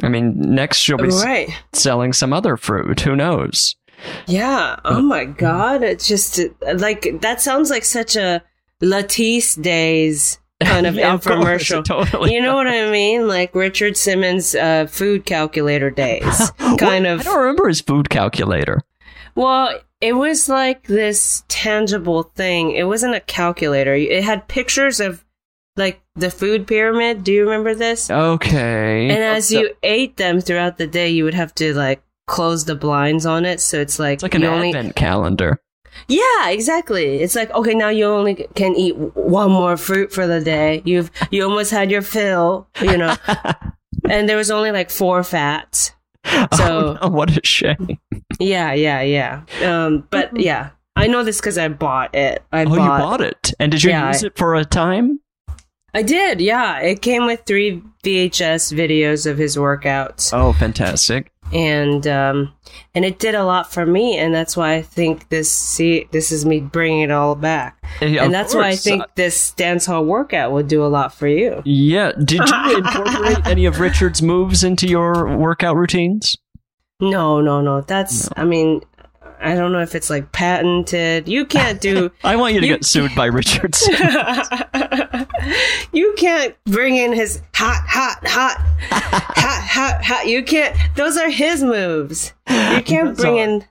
[0.03, 1.51] I mean, next she'll be s- right.
[1.75, 3.01] selling some other fruit.
[3.01, 3.77] Who knows?
[4.27, 4.77] Yeah.
[4.87, 5.83] Oh my God.
[5.83, 6.47] It's just uh,
[6.77, 8.43] like that sounds like such a
[8.83, 11.81] Latisse days kind of Yeah, of course, infomercial.
[11.81, 13.29] it totally you know what I mean?
[13.29, 16.51] Like Richard Simmons' uh, food calculator days.
[16.79, 17.21] kind I of.
[17.21, 18.83] I don't remember his food calculator.
[19.35, 22.73] Well, it was like this tangible thing.
[22.73, 23.95] It wasn't a calculator.
[23.95, 25.25] It had pictures of
[25.77, 27.25] like the food pyramid.
[27.25, 28.11] Do you remember this?
[28.11, 29.09] Okay.
[29.09, 32.75] And as you ate them throughout the day, you would have to like close the
[32.75, 33.61] blinds on it.
[33.61, 35.61] So it's like, it's like an only advent calendar.
[36.09, 37.17] Yeah, exactly.
[37.23, 40.83] It's like okay, now you only can eat one more fruit for the day.
[40.85, 43.17] You've you almost had your fill, you know.
[44.11, 45.93] and there was only like four fats.
[46.57, 47.99] So oh, what a shame.
[48.39, 49.43] yeah, yeah, yeah.
[49.65, 52.43] Um, but yeah, I know this because I bought it.
[52.53, 52.75] I Oh, bought.
[52.77, 55.21] you bought it, and did you Yeah, use it for a time?
[55.95, 56.41] I did.
[56.41, 61.31] Yeah, it came with three VHS videos of his workouts, Oh, fantastic.
[61.53, 62.53] And um,
[62.95, 65.51] and it did a lot for me, and that's why I think this.
[65.51, 67.83] See, this is me bringing it all back.
[68.01, 71.27] Yeah, and that's why I think this dance hall workout would do a lot for
[71.27, 71.63] you.
[71.65, 72.13] Yeah.
[72.13, 76.37] Did you incorporate any of Richard's moves into your workout routines?
[77.01, 77.81] No, no, no.
[77.81, 78.81] That's, I mean,
[79.43, 81.29] I don't know if it's like patented.
[81.29, 83.87] You can't do, I want you to You- get sued by Richard's.
[85.93, 88.59] you can't bring in his hot, hot, hot,
[88.91, 90.27] hot, hot, hot.
[90.27, 92.33] You can't, those are his moves.
[92.49, 93.65] You can't bring in,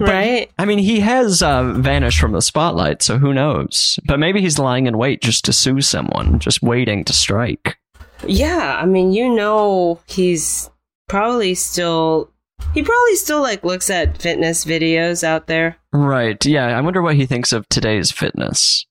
[0.00, 0.50] right?
[0.58, 3.98] I mean, he has uh, vanished from the spotlight, so who knows?
[4.06, 7.76] But maybe he's lying in wait just to sue someone, just waiting to strike.
[8.26, 8.78] Yeah.
[8.80, 10.70] I mean, you know, he's
[11.08, 12.30] probably still,
[12.74, 15.76] he probably still like looks at fitness videos out there.
[15.92, 16.44] Right.
[16.44, 16.66] Yeah.
[16.76, 18.84] I wonder what he thinks of today's fitness.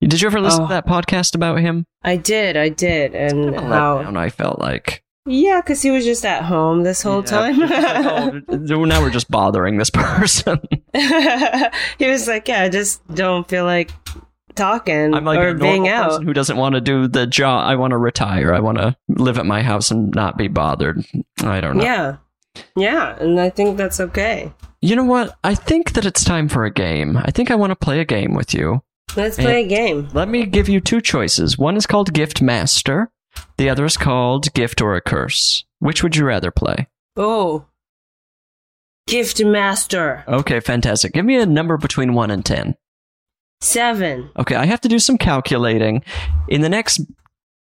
[0.00, 0.66] Did you ever listen Oh.
[0.68, 1.84] to that podcast about him?
[2.02, 3.14] I did, I did.
[3.14, 5.02] And Let how, down, I felt like.
[5.26, 7.58] yeah, because he was just at home this whole Yeah, time.
[7.58, 10.60] like, oh, now we're just bothering this person.
[11.98, 13.90] he was like, "Yeah, I just don't feel like
[14.54, 17.66] talking I'm like or a being out." who doesn't want to do the job.
[17.66, 18.54] I want to retire.
[18.54, 21.02] I want to live at my house and not be bothered.
[21.42, 21.84] I don't know.
[21.84, 22.16] Yeah,
[22.76, 24.52] yeah, and I think that's okay.
[24.80, 25.36] You know what?
[25.42, 27.16] I think that it's time for a game.
[27.16, 28.82] I think I want to play a game with you.
[29.16, 30.08] Let's play a game.
[30.12, 31.56] Let me give you two choices.
[31.56, 33.10] One is called Gift Master.
[33.56, 35.64] The other is called Gift or a Curse.
[35.78, 36.88] Which would you rather play?
[37.16, 37.64] Oh,
[39.06, 41.12] gift master Okay, fantastic.
[41.12, 42.74] Give me a number between 1 and 10.
[43.62, 44.30] seven.
[44.38, 46.02] Okay, I have to do some calculating.
[46.48, 47.00] In the next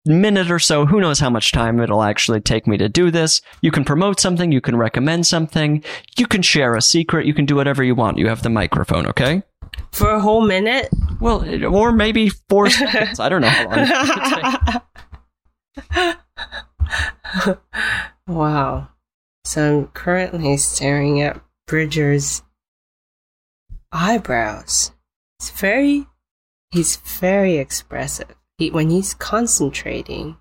[0.06, 3.42] minute or so, who knows how much time it'll actually take me to do this.
[3.62, 5.84] You can promote something, you can recommend something,
[6.18, 8.18] you can share a secret, you can do whatever you want.
[8.18, 9.44] You have the microphone, okay?
[9.92, 10.90] For a whole minute?
[11.20, 13.20] Well, or maybe four seconds.
[13.20, 14.82] I don't know how
[15.92, 17.56] long.
[18.30, 18.90] Wow.
[19.44, 22.44] So I'm currently staring at Bridger's
[23.92, 24.92] eyebrows.
[25.40, 26.06] It's very,
[26.70, 28.36] he's very expressive.
[28.60, 30.36] He, when he's concentrating,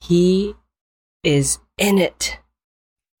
[0.00, 0.54] he
[1.24, 2.38] is in it.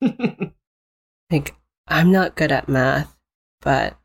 [0.00, 1.56] like,
[1.88, 3.16] I'm not good at math,
[3.60, 3.98] but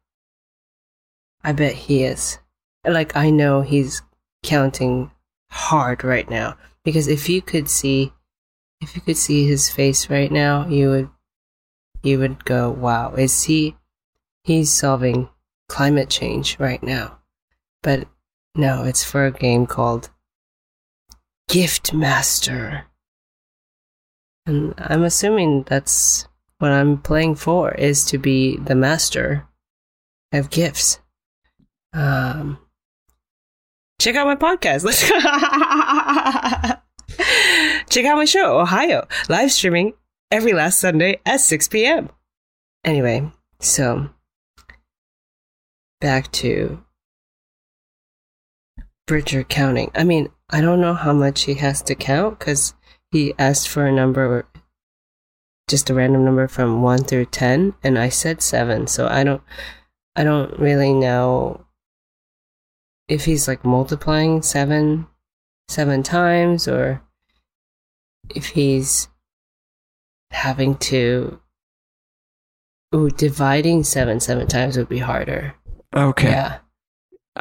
[1.43, 2.39] I bet he is.
[2.83, 4.01] Like, I know he's
[4.41, 5.11] counting
[5.51, 8.11] hard right now because if you could see
[8.81, 11.09] if you could see his face right now you would
[12.03, 13.75] you would go wow is he
[14.43, 15.27] he's solving
[15.67, 17.19] climate change right now
[17.81, 18.07] but
[18.59, 20.09] no it's for a game called
[21.47, 22.85] gift master
[24.45, 26.27] and i'm assuming that's
[26.59, 29.47] what i'm playing for is to be the master
[30.31, 30.99] of gifts
[31.93, 32.57] um
[33.99, 34.83] check out my podcast.
[34.83, 35.19] Let's go.
[37.89, 39.93] check out my show, Ohio, live streaming
[40.31, 42.09] every last Sunday at 6 p.m.
[42.83, 43.29] Anyway,
[43.59, 44.09] so
[46.01, 46.81] back to
[49.09, 49.89] Bridger counting.
[49.95, 52.75] I mean, I don't know how much he has to count because
[53.11, 54.47] he asked for a number,
[55.67, 58.85] just a random number from one through ten, and I said seven.
[58.85, 59.41] So I don't,
[60.15, 61.65] I don't really know
[63.07, 65.07] if he's like multiplying seven,
[65.69, 67.01] seven times, or
[68.35, 69.07] if he's
[70.29, 71.41] having to.
[72.93, 75.55] Ooh, dividing seven seven times would be harder.
[75.95, 76.29] Okay.
[76.29, 76.59] Yeah.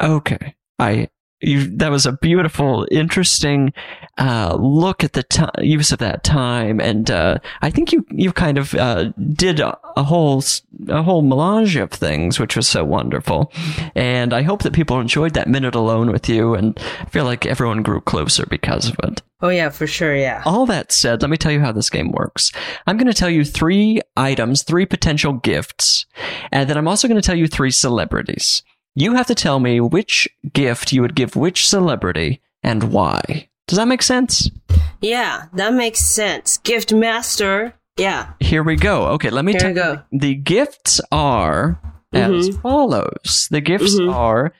[0.01, 0.55] Okay.
[0.79, 1.09] I
[1.41, 3.73] you that was a beautiful, interesting
[4.17, 8.31] uh, look at the ti use of that time, and uh, I think you you
[8.33, 10.43] kind of uh, did a, a whole
[10.89, 13.51] a whole melange of things, which was so wonderful.
[13.95, 17.45] And I hope that people enjoyed that minute alone with you, and I feel like
[17.45, 19.21] everyone grew closer because of it.
[19.41, 20.15] Oh yeah, for sure.
[20.15, 20.43] Yeah.
[20.45, 22.51] All that said, let me tell you how this game works.
[22.85, 26.05] I'm going to tell you three items, three potential gifts,
[26.51, 28.63] and then I'm also going to tell you three celebrities.
[28.95, 33.49] You have to tell me which gift you would give which celebrity and why.
[33.67, 34.49] Does that make sense?
[35.01, 36.57] Yeah, that makes sense.
[36.57, 37.73] Gift master.
[37.97, 38.33] Yeah.
[38.39, 39.05] Here we go.
[39.09, 40.01] Okay, let me Here tell we go.
[40.11, 40.19] you.
[40.19, 41.79] The gifts are
[42.13, 43.47] as follows.
[43.51, 44.13] The gifts Mhm.
[44.13, 44.53] are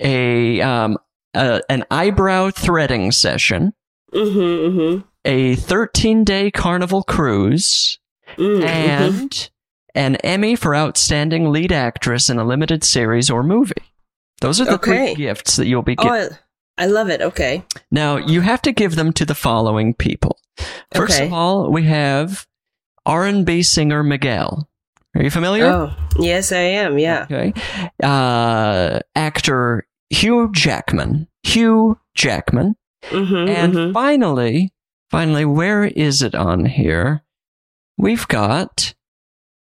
[0.00, 0.96] a um
[1.34, 3.72] a, an eyebrow threading session,
[4.12, 4.78] Mm-hmm.
[4.78, 5.00] Mm-hmm.
[5.24, 7.98] a 13 day carnival cruise,
[8.36, 8.64] Mm-hmm.
[8.64, 9.50] and
[9.94, 13.74] an Emmy for Outstanding Lead Actress in a Limited Series or Movie.
[14.40, 15.14] Those are the Okay.
[15.14, 16.08] three gifts that you'll be oh.
[16.08, 16.28] I,
[16.78, 17.20] I love it.
[17.20, 17.64] Okay.
[17.90, 20.38] Now, you have to give them to the following people.
[20.94, 21.26] First Okay.
[21.26, 22.46] of all, we have
[23.06, 24.68] R&B singer Miguel.
[25.14, 25.66] Are you familiar?
[25.66, 26.98] Oh, yes, I am.
[26.98, 27.26] Yeah.
[27.30, 27.52] Okay.
[28.02, 31.28] Uh, actor Hugh Jackman.
[31.42, 32.76] Hugh Jackman.
[33.04, 33.48] Mm-hmm.
[33.50, 33.92] And mm-hmm.
[33.92, 34.72] finally,
[35.10, 37.22] finally, where is it on here?
[37.98, 38.94] We've got,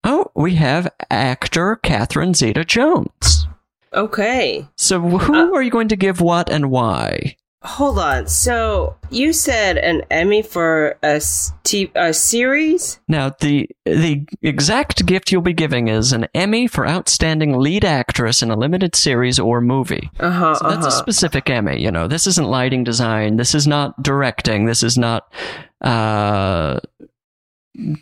[0.05, 3.47] oh, we have actor Catherine Zeta-Jones.
[3.93, 4.67] Okay.
[4.77, 7.37] So who Uh, are you going to give what and why?
[7.63, 8.27] Hold on.
[8.27, 11.23] So you said an Emmy for a,
[11.63, 13.01] t- a series?
[13.09, 18.43] Now, the the exact gift you'll be giving is an Emmy for Outstanding Lead Actress
[18.43, 20.11] in a Limited Series or Movie.
[20.21, 20.55] Uh huh.
[20.57, 21.81] So that's a specific Emmy.
[21.81, 23.37] You know, this isn't lighting design.
[23.37, 24.67] This is not directing.
[24.67, 25.33] This is not
[25.81, 26.81] uh,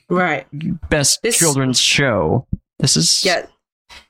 [0.09, 0.47] right.
[0.89, 2.47] best This- children's show.
[2.79, 3.47] This is Yeah.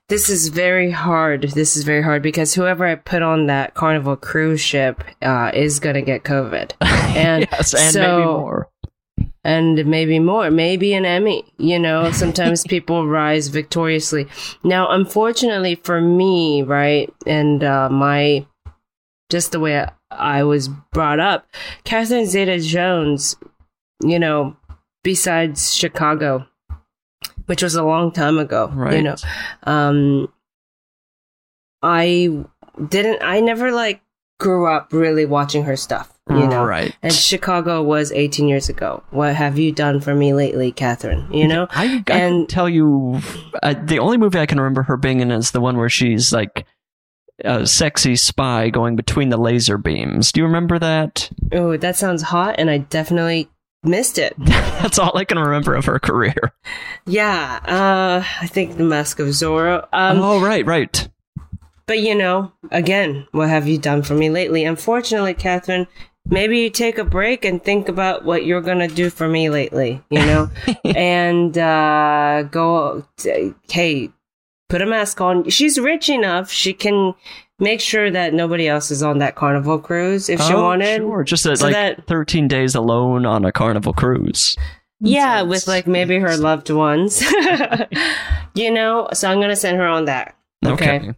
[0.08, 1.42] This is very hard.
[1.42, 5.80] This is very hard because whoever I put on that Carnival cruise ship uh, is
[5.80, 6.72] going to get COVID.
[7.14, 8.68] And yes, and so, maybe more.
[9.44, 11.44] and maybe more, maybe an Emmy.
[11.58, 14.26] You know, sometimes people rise victoriously.
[14.64, 18.46] Now, unfortunately for me, right, and uh, my
[19.30, 21.46] just the way I, I was brought up,
[21.84, 23.36] Catherine Zeta-Jones,
[24.02, 24.56] you know,
[25.02, 26.46] besides Chicago,
[27.46, 28.96] which was a long time ago, Right.
[28.96, 29.16] you know,
[29.64, 30.28] um,
[31.82, 32.44] I
[32.88, 33.18] didn't.
[33.22, 34.00] I never like
[34.38, 36.64] grew up really watching her stuff, you know.
[36.64, 36.96] right.
[37.02, 39.02] And Chicago was 18 years ago.
[39.10, 41.26] What have you done for me lately, Catherine?
[41.32, 41.66] You know?
[41.70, 43.20] I, I can and- tell you,
[43.62, 46.32] uh, the only movie I can remember her being in is the one where she's
[46.32, 46.66] like
[47.44, 50.32] a sexy spy going between the laser beams.
[50.32, 51.30] Do you remember that?
[51.52, 53.48] Oh, that sounds hot, and I definitely
[53.82, 54.34] missed it.
[54.38, 56.52] That's all I can remember of her career.
[57.06, 59.86] Yeah, uh, I think The Mask of Zorro.
[59.92, 61.08] Um, oh, right, right.
[61.86, 64.64] But you know, again, what have you done for me lately?
[64.64, 65.86] Unfortunately, Catherine,
[66.24, 70.02] maybe you take a break and think about what you're gonna do for me lately.
[70.10, 70.50] You know,
[70.84, 73.06] and uh, go.
[73.68, 74.10] Hey,
[74.68, 75.50] put a mask on.
[75.50, 77.14] She's rich enough; she can
[77.62, 80.98] make sure that nobody else is on that carnival cruise if she oh, wanted.
[80.98, 84.56] Sure, just a, So like that- 13 days alone on a carnival cruise.
[85.00, 87.22] Yeah, Sounds- with like maybe her loved ones.
[88.54, 90.36] you know, so I'm gonna send her on that.
[90.64, 91.14] Okay.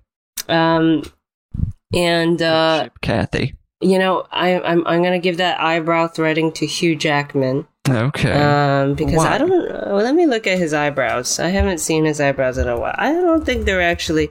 [0.49, 1.03] Um,
[1.95, 3.55] and uh, Ship Kathy.
[3.80, 7.66] you know, I, I'm I'm gonna give that eyebrow threading to Hugh Jackman.
[7.86, 8.32] Okay.
[8.32, 9.34] Um, because Why?
[9.34, 9.53] I don't.
[9.53, 11.38] Uh, let me look at his eyebrows.
[11.38, 12.95] I haven't seen his eyebrows in a while.
[12.97, 14.30] I don't think they're actually.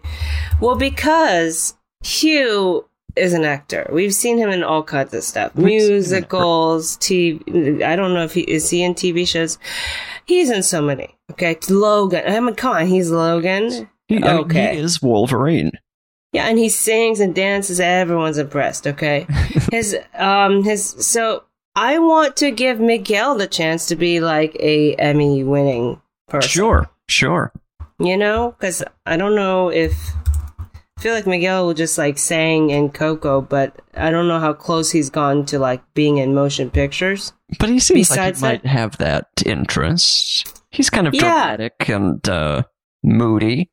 [0.59, 2.85] Well, because Hugh
[3.15, 3.87] is an actor.
[3.91, 7.83] We've seen him in all kinds of stuff, We've seen him in- musicals, TV.
[7.83, 9.57] I don't know if he is he in TV shows.
[10.25, 11.15] He's in so many.
[11.31, 12.23] Okay, Logan.
[12.25, 13.87] I mean, come on, he's Logan.
[14.07, 14.75] he, I mean, okay.
[14.75, 15.71] he is Wolverine.
[16.31, 17.79] Yeah, and he sings and dances.
[17.79, 18.87] Everyone's impressed.
[18.87, 19.27] Okay,
[19.71, 21.43] his um his so
[21.75, 26.49] I want to give Miguel the chance to be like a Emmy winning person.
[26.49, 27.51] Sure, sure.
[27.99, 29.93] you know, because I don't know if
[30.99, 34.91] feel like Miguel will just like sang in Coco, but I don't know how close
[34.91, 37.33] he's gone to like being in motion pictures.
[37.59, 40.63] But he seems Besides like he that- might have that interest.
[40.71, 41.21] He's kind of Yeah.
[41.55, 42.63] dramatic and uh,
[43.03, 43.69] moody.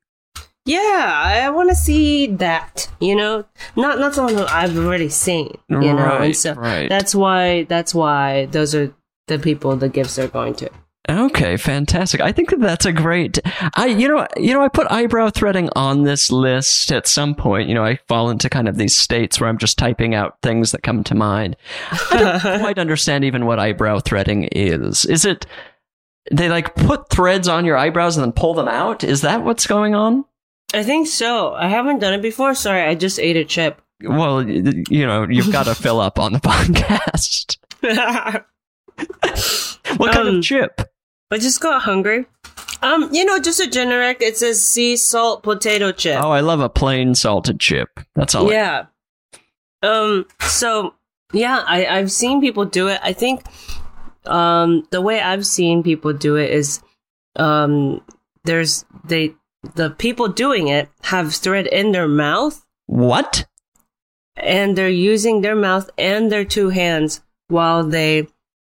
[0.67, 2.89] Yeah, I, want to see that.
[3.01, 3.45] You know,
[3.77, 5.57] not not someone who I've already seen.
[5.69, 6.89] You know, and so right.
[6.89, 8.95] that's why that's why those are
[9.27, 10.71] the people the gifts are going to.
[11.11, 12.21] Okay, fantastic.
[12.21, 13.41] I think that that's a great.
[13.75, 17.69] I you know you know I put eyebrow threading on this list at some point.
[17.69, 20.71] You know I fall into kind of these states where I'm just typing out things
[20.73, 21.57] that come to mind.
[22.13, 25.05] I don't quite understand even what eyebrow threading is.
[25.05, 25.47] Is it
[26.31, 29.03] they like put threads on your eyebrows and then pull them out?
[29.03, 30.25] Is that what's going on?
[30.73, 31.55] I think so.
[31.55, 32.55] I haven't done it before.
[32.55, 33.83] Sorry, I just ate a chip.
[34.03, 37.57] Well, you know you've got to fill up on the podcast.
[39.97, 40.81] What kind Um, of chip?
[41.31, 42.27] I just got hungry.
[42.83, 44.19] Um, you know, just a generic.
[44.21, 46.23] It says sea salt potato chip.
[46.23, 47.89] Oh, I love a plain salted chip.
[48.15, 48.49] That's all.
[48.49, 48.87] I- yeah.
[49.83, 50.27] Um.
[50.41, 50.95] So
[51.33, 53.01] yeah, I I've seen people do it.
[53.03, 53.43] I think,
[54.27, 56.83] um, the way I've seen people do it is,
[57.37, 58.03] um,
[58.45, 59.35] there's they
[59.75, 63.47] the people doing it have thread in their mouth What?
[64.37, 68.27] and they're using their mouth and their two hands while they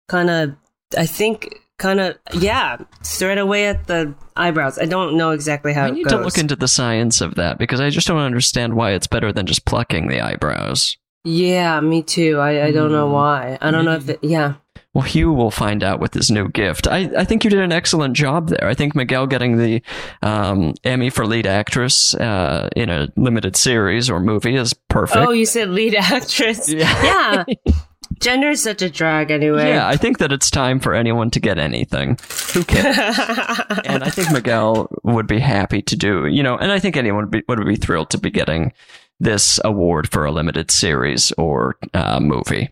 [0.09, 0.55] kind of,
[0.99, 4.79] I think, kind of, yeah, straight away at the eyebrows.
[4.79, 7.59] I don't know exactly how I it need to look into the science of that
[7.59, 10.97] because I just don't understand why it's better than just plucking the eyebrows.
[11.25, 12.39] yeah, me too.
[12.39, 13.13] I, I don't know Hmm.
[13.15, 13.59] why.
[13.61, 14.55] I don't know if it, yeah.
[14.95, 16.87] Well, Hugh will find out with his new gift.
[16.87, 18.69] I, I think you did an excellent job there.
[18.69, 19.81] I think Miguel getting the
[20.21, 25.17] um, Emmy for lead actress uh, in a limited series or movie is perfect.
[25.27, 26.69] Oh, you said lead actress.
[26.73, 27.45] Yeah.
[27.57, 27.73] yeah.
[28.21, 29.69] Gender is such a drag anyway.
[29.69, 32.19] yeah, I think that it's time for anyone to get anything.
[32.55, 32.97] Who cares?
[33.85, 37.25] and I think Miguel would be happy to do, you know, and I think anyone
[37.25, 38.73] would be, would be thrilled to be getting
[39.21, 42.71] this award for a limited series or uh, movie.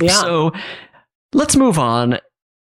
[0.00, 0.12] yeah.
[0.12, 0.52] So
[1.32, 2.18] let's move on.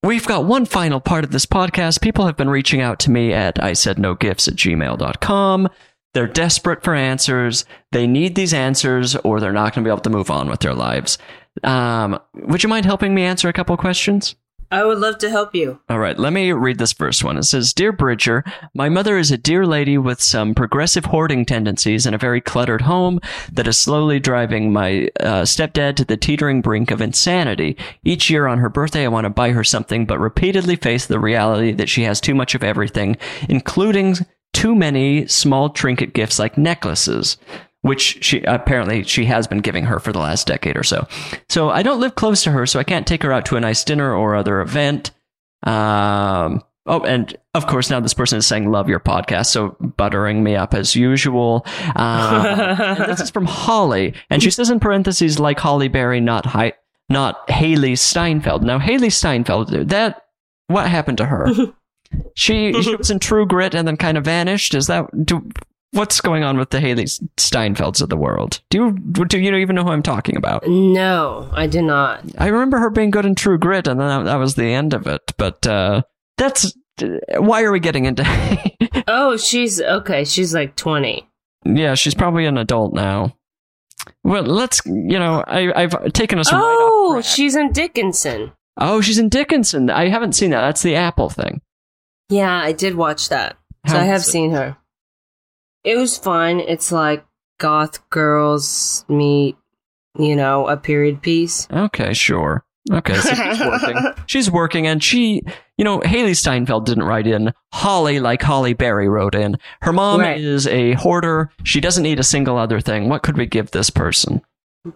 [0.02, 2.02] We've got one final part of this podcast.
[2.02, 5.68] People have been reaching out to me at I said no gifts at gmail.com.
[6.12, 7.64] They're desperate for answers.
[7.90, 10.60] They need these answers or they're not going to be able to move on with
[10.60, 11.18] their lives.
[11.62, 14.34] Um, would you mind helping me answer a couple questions?
[14.70, 15.78] I would love to help you.
[15.88, 17.36] All right, let me read this first one.
[17.36, 18.42] It says Dear Bridger,
[18.74, 22.80] my mother is a dear lady with some progressive hoarding tendencies and a very cluttered
[22.80, 23.20] home
[23.52, 27.76] that is slowly driving my uh, stepdad to the teetering brink of insanity.
[28.04, 31.20] Each year on her birthday, I want to buy her something, but repeatedly face the
[31.20, 33.16] reality that she has too much of everything,
[33.48, 34.16] including
[34.52, 37.36] too many small trinket gifts like necklaces
[37.84, 41.06] which she apparently she has been giving her for the last decade or so.
[41.50, 43.60] So I don't live close to her, so I can't take her out to a
[43.60, 45.10] nice dinner or other event.
[45.64, 50.42] Um, oh, and of course now this person is saying love your podcast, so buttering
[50.42, 51.66] me up as usual.
[51.94, 56.46] Um, and this is from Holly, and she says in parentheses like Holly Berry, not
[56.46, 56.72] Hi-
[57.10, 58.64] not Hailee Steinfeld.
[58.64, 60.24] Now Hailee Steinfeld, that
[60.68, 61.48] what happened to her?
[62.36, 64.74] She she was in True Grit and then kind of vanished.
[64.74, 65.50] Is that do?
[65.94, 68.60] What's going on with the Hailee Steinfelds of the world?
[68.70, 70.66] Do you do you even know who I'm talking about?
[70.66, 72.24] No, I did not.
[72.36, 74.92] I remember her being good in True Grit, and then that, that was the end
[74.92, 75.32] of it.
[75.38, 76.02] But uh,
[76.36, 76.76] that's
[77.38, 78.24] why are we getting into?
[79.06, 80.24] Oh, she's okay.
[80.24, 81.28] She's like 20.
[81.66, 83.36] yeah, she's probably an adult now.
[84.22, 86.50] Well, let's you know I, I've taken us.
[86.52, 87.24] right Oh, track.
[87.24, 88.52] she's in Dickinson.
[88.78, 89.90] oh, she's in Dickinson.
[89.90, 90.62] I haven't seen that.
[90.62, 91.60] That's the Apple thing.
[92.30, 93.56] Yeah, I did watch that.
[93.86, 94.76] So How I have seen her.
[95.84, 96.60] It was fun.
[96.60, 97.24] It's like
[97.60, 99.56] goth girls meet,
[100.18, 101.68] you know, a period piece.
[101.70, 102.64] Okay, sure.
[102.92, 103.96] Okay, so she's working.
[104.26, 105.42] She's working, and she,
[105.78, 107.52] you know, Hailee Steinfeld didn't write in.
[107.72, 109.56] Holly, like Holly Berry, wrote in.
[109.80, 110.38] Her mom Right.
[110.38, 111.50] is a hoarder.
[111.62, 113.08] She doesn't need a single other thing.
[113.08, 114.42] What could we give this person?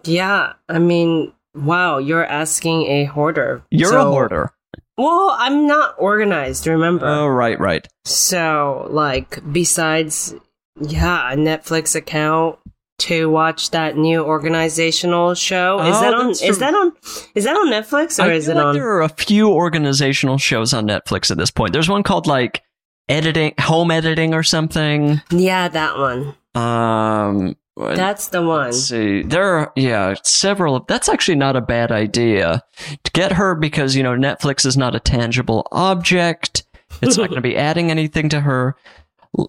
[0.03, 3.63] Yeah, I mean, wow, you're asking a hoarder.
[3.71, 4.51] You're a hoarder.
[4.97, 7.07] Well, I'm not organized, remember?
[7.07, 7.87] Oh, right, right.
[8.05, 10.35] So, like, besides,
[10.81, 12.57] yeah, a Netflix account
[12.99, 15.79] to watch that new organizational show.
[15.81, 16.29] Is Oh, that on?
[16.31, 16.55] Is true.
[16.57, 16.91] that on?
[17.35, 18.73] Is that on Netflix or I is it like on?
[18.75, 21.71] there are a few organizational shows on Netflix at this point.
[21.73, 22.61] There's one called like
[23.07, 25.21] editing, home editing, or something.
[25.31, 26.35] Yeah, that one.
[26.55, 28.65] Um, That's the one.
[28.65, 29.21] Let's see.
[29.23, 30.81] There are, yeah, several.
[30.81, 32.61] That's actually not a bad idea
[33.05, 36.65] to get her because, you know, Netflix is not a tangible object.
[37.01, 38.75] It's not going to be adding anything to her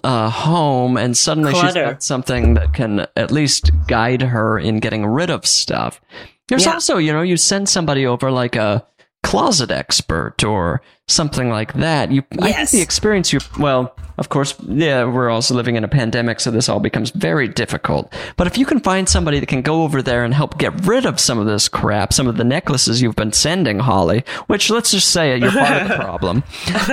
[0.04, 0.96] uh, home.
[0.96, 5.46] And suddenly she's got something that can at least guide her in getting rid of
[5.46, 6.00] stuff.
[6.48, 6.74] There's Yeah.
[6.74, 8.84] also, you know, you send somebody over like a
[9.22, 12.10] closet expert or something like that.
[12.10, 12.70] You, I think Yes.
[12.72, 16.68] the experience you, well, of course, yeah, we're also living in a pandemic, so this
[16.68, 18.12] all becomes very difficult.
[18.36, 21.06] But if you can find somebody that can go over there and help get rid
[21.06, 24.90] of some of this crap, some of the necklaces you've been sending, Holly, which let's
[24.90, 26.42] just say you're part of the problem.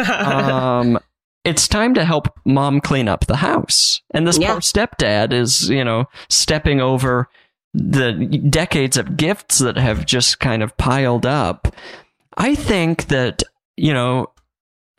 [0.10, 1.00] Um,
[1.48, 4.02] it's time to help mom clean up the house.
[4.12, 4.52] And this Yeah.
[4.52, 7.30] poor stepdad is, you know, stepping over
[7.74, 8.12] the
[8.50, 11.74] decades of gifts that have just kind of piled up.
[12.38, 13.44] I think that,
[13.78, 14.28] you know,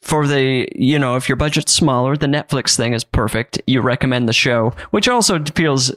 [0.01, 3.61] for the, you know, if your budget's smaller, the Netflix thing is perfect.
[3.67, 5.93] You recommend the show, which also feels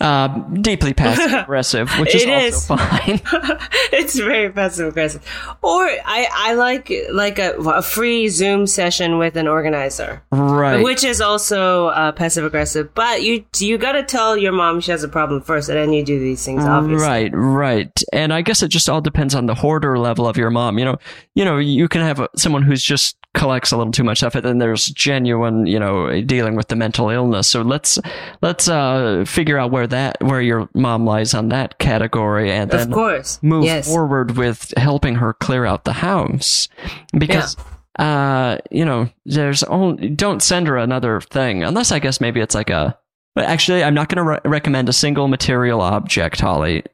[0.00, 3.20] uh, deeply passive aggressive, which is It also fine.
[3.92, 5.22] it's very passive aggressive.
[5.62, 10.82] Or I, I like like a, a free Zoom session with an organizer, right.
[10.82, 12.94] which is also uh, passive aggressive.
[12.94, 15.92] But you you got to tell your mom she has a problem first, and then
[15.92, 16.64] you do these things.
[16.64, 18.02] Obviously, Right, right.
[18.12, 20.78] And I guess it just all depends on the hoarder level of your mom.
[20.78, 20.96] You know,
[21.34, 24.34] you know, you can have a, someone who's just collects a little too much stuff,
[24.34, 27.48] and then there's genuine, you know, dealing with the mental illness.
[27.48, 27.98] So let's
[28.42, 32.88] let's uh, figure out where that where your mom lies on that category, and then
[32.88, 33.38] of course.
[33.42, 33.86] move yes.
[33.86, 36.68] forward with helping her clear out the house
[37.16, 37.56] because.
[37.98, 42.54] Uh, you know, there's only don't send her another thing unless I guess maybe it's
[42.54, 42.96] like a.
[43.34, 46.84] But actually, I'm not going to re- recommend a single material object, Holly,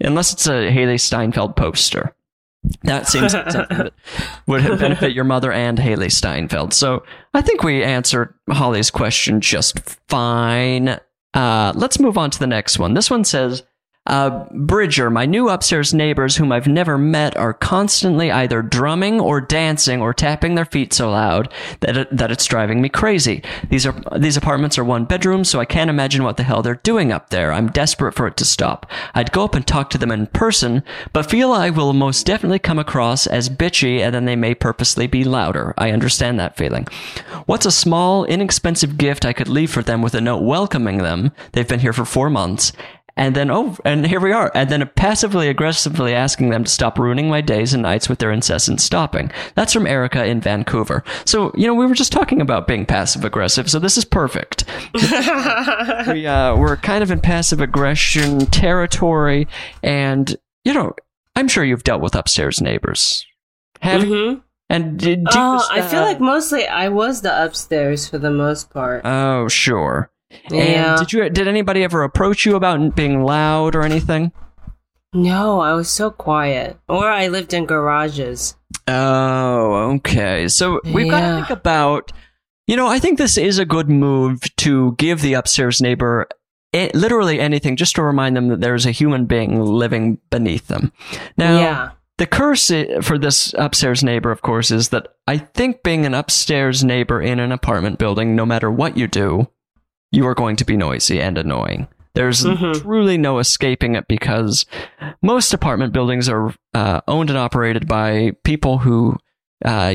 [0.00, 2.14] unless it's a Hailee Steinfeld poster.
[2.84, 3.34] That seems
[4.46, 6.72] would it benefit your mother and Hailee Steinfeld.
[6.72, 7.02] So
[7.34, 9.78] I think we answered Holly's question just
[10.08, 11.00] fine.
[11.34, 12.94] Uh, let's move on to the next one.
[12.94, 13.62] This one says,
[14.06, 19.40] uh, Bridger, my new upstairs neighbors whom I've never met are constantly either drumming or
[19.40, 23.42] dancing or tapping their feet so loud that it, that it's driving me crazy.
[23.68, 26.76] These are these apartments are one bedroom, so I can't imagine what the hell they're
[26.76, 27.52] doing up there.
[27.52, 28.90] I'm desperate for it to stop.
[29.14, 30.82] I'd go up and talk to them in person,
[31.12, 35.06] but feel I will most definitely come across as bitchy and then they may purposely
[35.06, 35.74] be louder.
[35.76, 36.86] I understand that feeling.
[37.46, 41.32] What's a small, inexpensive gift I could leave for them with a note welcoming them?
[41.52, 42.72] They've been here for four months
[43.16, 44.50] and then oh and here we are.
[44.54, 48.30] And then passively aggressively asking them to stop ruining my days and nights with their
[48.32, 49.30] incessant stopping.
[49.54, 51.02] That's from erica in vancouver.
[51.24, 54.64] So you know we were just talking about being passive aggressive so this is perfect.
[56.08, 59.48] We uh, we're kind of in passive aggression territory
[59.82, 60.94] and you know
[61.34, 63.24] i'm sure you've dealt with upstairs neighbors.
[63.80, 64.14] Have you?
[64.14, 64.42] Mhm.
[64.70, 68.30] and did you, Oh, I feel uh, like mostly I was the upstairs for the
[68.30, 69.02] most part.
[69.04, 70.10] oh sure
[70.50, 70.90] Yeah.
[70.90, 74.32] and did you did anybody ever approach you about being loud or anything
[75.12, 76.76] No, I was so quiet.
[76.88, 78.56] Or I lived in garages.
[78.88, 80.48] Oh, okay.
[80.48, 82.12] So we've got to think about,
[82.66, 86.28] you know, I think this is a good move to give the upstairs neighbor
[86.72, 90.92] it, literally anything just to remind them that there's a human being living beneath them.
[91.38, 91.90] Now, yeah.
[92.18, 92.70] the curse
[93.02, 97.40] for this upstairs neighbor, of course, is that I think being an upstairs neighbor in
[97.40, 99.48] an apartment building, no matter what you do,
[100.12, 101.88] you are going to be noisy and annoying.
[102.14, 102.80] There's Mhm.
[102.82, 104.64] truly no escaping it because
[105.22, 109.16] most apartment buildings are uh, owned and operated by people who
[109.64, 109.94] uh,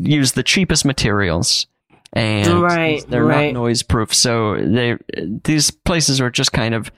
[0.00, 1.66] use the cheapest materials.
[2.12, 3.52] And Right, they're right.
[3.52, 4.96] not noise proof, so they
[5.44, 6.90] these places are just kind of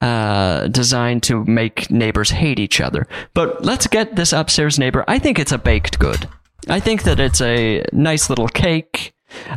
[0.00, 3.06] uh, designed to make neighbors hate each other.
[3.34, 5.04] But let's get this upstairs neighbor.
[5.08, 6.28] I think it's a baked good.
[6.68, 9.12] I think that it's a nice little cake,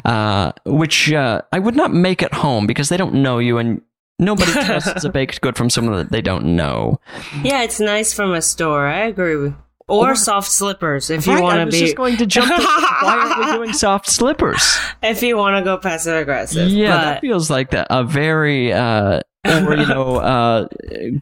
[0.06, 3.82] uh, which uh, I would not make at home because they don't know you and
[4.20, 7.00] nobody trusts a baked good from someone that they don't know.
[7.44, 8.88] Yeah, it's nice from a store.
[8.88, 9.56] I agree with.
[9.90, 12.26] Or, Or- soft slippers if you Right, want I to was be just going to
[12.26, 12.48] jump.
[12.48, 12.62] To,
[13.02, 14.78] why are we doing soft slippers?
[15.02, 16.70] if you want to go passive aggressive.
[16.70, 17.88] Yeah, but that feels like that.
[17.90, 20.68] A very, uh, or you know, uh,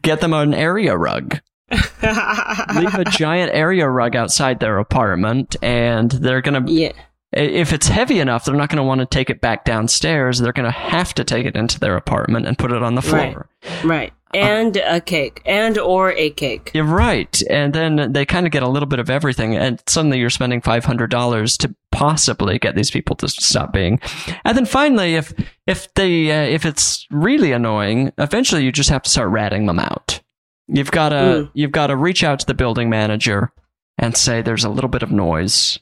[0.00, 1.40] get them an area rug.
[1.72, 6.92] leave a giant area rug outside their apartment and they're going to yeah.
[7.32, 10.52] If it's heavy enough they're not going to want to take it back downstairs they're
[10.52, 13.48] going to have to take it into their apartment and put it on the floor
[13.84, 14.12] Right.
[14.34, 15.42] And a cake.
[15.44, 16.70] And or a cake.
[16.74, 20.18] you're right and then they kind of get a little bit of everything and suddenly
[20.18, 24.00] you're spending $500 to possibly get these people to stop being
[24.44, 25.32] and then finally if
[25.66, 29.78] if they uh, if it's really annoying eventually you just have to start ratting them
[29.78, 30.20] out
[30.66, 31.50] you've got to Mm.
[31.54, 33.52] you've got to reach out to the building manager
[33.98, 35.78] and say there's a little bit of noise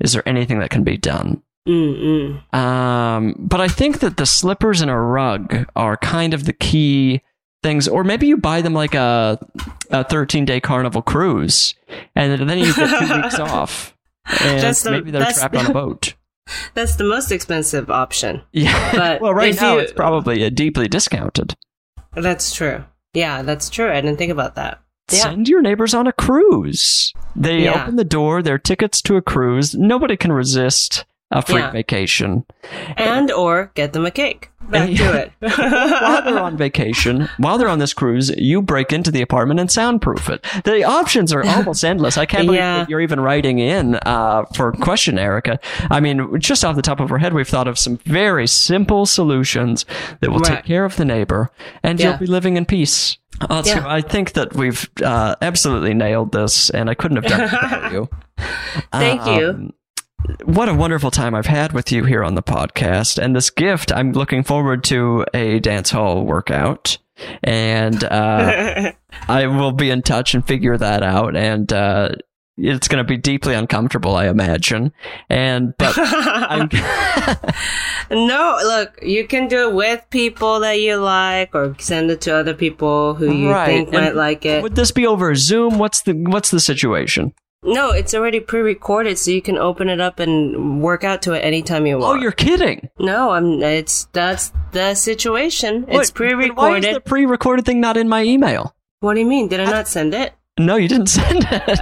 [0.00, 2.54] is there anything that can be done Mm-mm.
[2.54, 7.20] um, but I think that the slippers and a rug are kind of the key
[7.62, 9.38] things, or maybe you buy them like a
[9.90, 11.74] a 13 day carnival cruise,
[12.16, 13.94] and then you get two weeks off,
[14.26, 16.14] and That's the- maybe they're trapped on a boat.
[16.74, 18.42] That's the most expensive option.
[18.52, 21.54] Yeah, But well, right now you- it's probably deeply discounted.
[22.14, 22.84] That's true.
[23.12, 23.90] Yeah, that's true.
[23.90, 24.80] I didn't think about that.
[25.12, 25.22] Yeah.
[25.22, 27.12] Send your neighbors on a cruise.
[27.36, 27.82] They Yeah.
[27.82, 29.74] open the door, their tickets to a cruise.
[29.74, 31.70] Nobody can resist a free Yeah.
[31.70, 32.44] vacation.
[32.96, 34.50] and or get them a cake.
[34.68, 35.32] Back to it.
[35.40, 39.70] while they're on vacation, while they're on this cruise, you break into the apartment and
[39.70, 40.44] soundproof it.
[40.64, 42.16] The options are almost endless.
[42.18, 42.78] I can't believe Yeah.
[42.80, 45.58] that you're even writing in uh, for question, Erica.
[45.90, 49.06] I mean, just off the top of our head, we've thought of some very simple
[49.06, 49.86] solutions
[50.20, 50.56] that will Right.
[50.56, 51.50] take care of the neighbor,
[51.82, 52.10] and Yeah.
[52.10, 53.16] you'll be living in peace.
[53.40, 53.84] Uh, so Yeah.
[53.88, 57.92] I think that we've uh, absolutely nailed this, and I couldn't have done it without
[57.92, 58.08] you.
[58.92, 59.72] Thank you.
[60.44, 63.18] What a wonderful time I've had with you here on the podcast.
[63.22, 66.98] And this gift, I'm looking forward to a dance hall workout.
[67.42, 68.92] And uh,
[69.28, 71.36] I will be in touch and figure that out.
[71.36, 72.10] And uh,
[72.56, 74.92] it's going to be deeply uncomfortable, I imagine.
[75.28, 76.68] And, but I'm.
[78.10, 82.34] no, look, you can do it with people that you like, or send it to
[82.36, 84.62] other people who you Right, think and might like it.
[84.62, 85.78] Would this be over Zoom?
[85.78, 87.34] What's the What's the situation?
[87.62, 91.40] No, it's already pre-recorded, so you can open it up and work out to it
[91.40, 92.18] anytime you oh, want.
[92.18, 92.88] Oh, you're kidding!
[92.98, 93.62] no, I'm.
[93.62, 95.84] It's that's the situation.
[95.88, 96.56] It's pre-recorded.
[96.56, 98.74] Why is the pre-recorded thing not in my email?
[99.00, 99.48] what do you mean?
[99.48, 100.34] Did I not send it?
[100.58, 101.80] No, you didn't send it.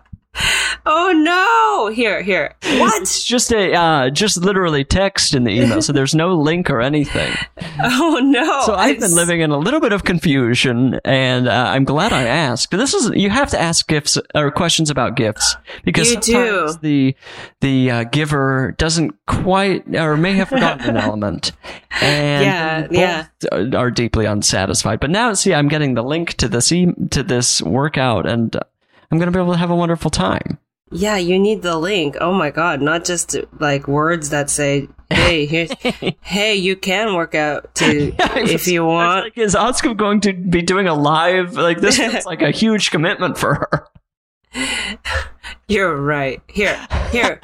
[0.86, 1.92] oh no!
[1.92, 2.54] Here, here.
[2.62, 3.02] What?
[3.02, 6.80] It's just a uh, just literally text in the email, so there's no link or
[6.80, 7.32] anything.
[7.82, 8.62] Oh no!
[8.66, 12.24] So I've been living in a little bit of confusion, and uh, I'm glad I
[12.24, 12.70] asked.
[12.72, 16.74] This is you have to ask gifts or questions about gifts because You do.
[16.82, 17.16] the
[17.62, 21.52] the uh, giver doesn't quite or may have forgotten an element,
[22.02, 23.78] and Yeah, both yeah.
[23.78, 25.00] are deeply unsatisfied.
[25.00, 28.54] But now, see, I'm getting the link to this e- to this workout, and
[29.10, 30.58] I'm going to be able to have a wonderful time.
[30.92, 32.16] Yeah, you need the link.
[32.20, 35.70] Oh my god, not just like words that say, "Hey, here's,
[36.22, 40.20] hey, you can work out to I if was- you want." like, is Oscar going
[40.22, 41.54] to be doing a live?
[41.54, 43.86] Like this feels like a huge commitment for her.
[45.68, 46.42] You're right.
[46.48, 46.76] Here,
[47.12, 47.40] here,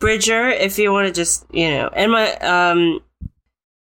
[0.00, 0.48] Bridger.
[0.48, 3.00] If you want to just, you know, and my um,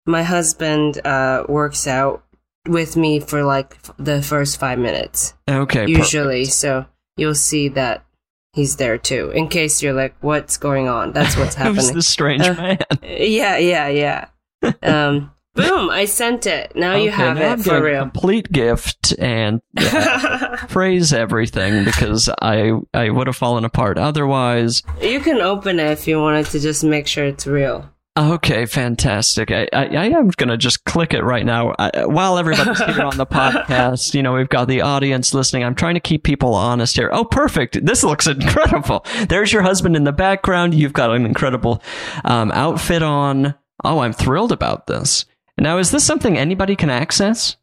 [0.06, 2.22] my husband uh works out
[2.68, 6.86] with me for like f- the first five minutes Okay, usually, so
[7.16, 8.04] you'll see that
[8.52, 9.30] he's there too.
[9.30, 11.76] In case you're like, "What's going on?" That's what's happening.
[11.76, 12.78] Who's this strange Uh, man?
[13.02, 14.26] Yeah, yeah, yeah.
[14.82, 15.90] Um, boom!
[15.90, 16.74] I sent it.
[16.76, 18.00] Now you Okay, have now it I'm for real.
[18.02, 24.82] complete gift and uh, praise everything because I I would have fallen apart otherwise.
[25.00, 27.91] you can open it if you wanted to just make sure it's real.
[28.14, 29.50] Okay, fantastic.
[29.50, 31.74] I, I, I am going to just click it right now.
[31.78, 35.64] I, while everybody's here on the podcast, you know, we've got the audience listening.
[35.64, 37.08] I'm trying to keep people honest here.
[37.10, 37.84] Oh, perfect.
[37.86, 39.06] This looks incredible.
[39.28, 40.74] There's your husband in the background.
[40.74, 41.82] You've got an incredible
[42.24, 43.54] um, outfit on.
[43.82, 45.24] Oh, I'm thrilled about this.
[45.58, 47.56] Now, is this something anybody can access?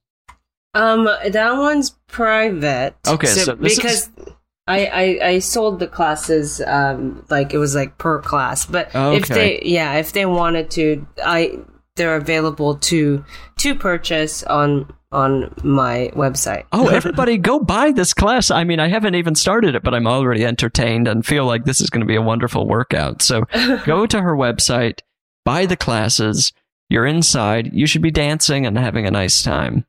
[0.73, 2.95] Um, that one's private.
[3.07, 4.09] Okay, so this because
[4.69, 9.27] I, I I sold the classes um like it was like per class, but if
[9.27, 11.59] they yeah if they wanted to I
[11.95, 13.23] they're available to
[13.57, 16.65] to purchase on on my website.
[16.71, 18.51] Oh, everybody go buy this class.
[18.51, 21.81] I mean, I haven't even started it, but I'm already entertained and feel like this
[21.81, 23.21] is going to be a wonderful workout.
[23.21, 23.41] So
[23.85, 24.99] go to her website,
[25.45, 26.53] buy the classes.
[26.89, 27.71] You're inside.
[27.73, 29.85] You should be dancing and having a nice time.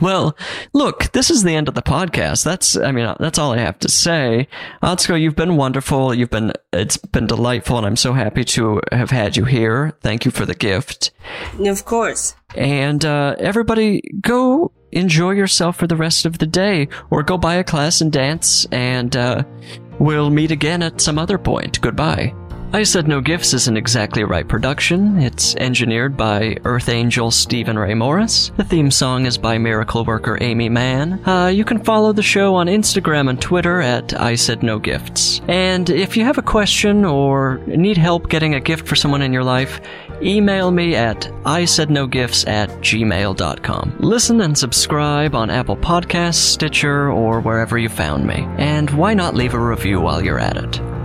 [0.00, 0.36] Well,
[0.72, 2.44] look, this is the end of the podcast.
[2.44, 4.48] That's, I mean, that's all I have to say.
[4.82, 6.12] Atsuko, you've been wonderful.
[6.12, 9.96] You've been, it's been delightful, and I'm so happy to have had you here.
[10.00, 11.12] Thank you for the gift.
[11.64, 12.34] of course.
[12.56, 17.54] And uh, everybody, go enjoy yourself for the rest of the day, or go buy
[17.54, 19.42] a class and dance, and uh,
[19.98, 21.80] we'll meet again at some other point.
[21.80, 22.34] Goodbye.
[22.74, 25.20] I Said No Gifts is an exactly a right production.
[25.20, 28.50] It's engineered by Earth Angel Stephen Ray Morris.
[28.56, 31.24] The theme song is by Miracle Worker Aimee Mann.
[31.24, 35.40] Uh, you can follow the show on Instagram and Twitter at I Said No Gifts.
[35.46, 39.32] And if you have a question or need help getting a gift for someone in
[39.32, 39.80] your life,
[40.20, 43.98] email me at I Said No Gifts at gmail.com.
[44.00, 48.48] Listen and subscribe on Apple Podcasts, Stitcher, or wherever you found me.
[48.58, 51.03] And why not leave a review while you're at it?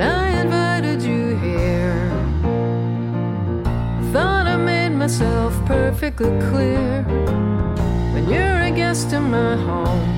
[0.00, 2.08] I invited you here,
[4.10, 7.02] thought I made myself perfectly clear.
[8.14, 10.08] When you're a guest in my home,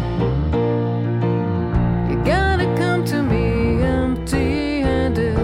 [2.09, 5.39] you gotta come to me empty handed.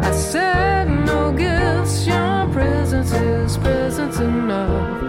[0.00, 5.02] I said no gifts, your presence is presence enough.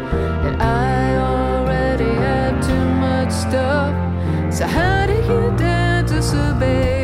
[0.45, 3.93] And I already had too much stuff.
[4.53, 6.96] So how do you dare disobey?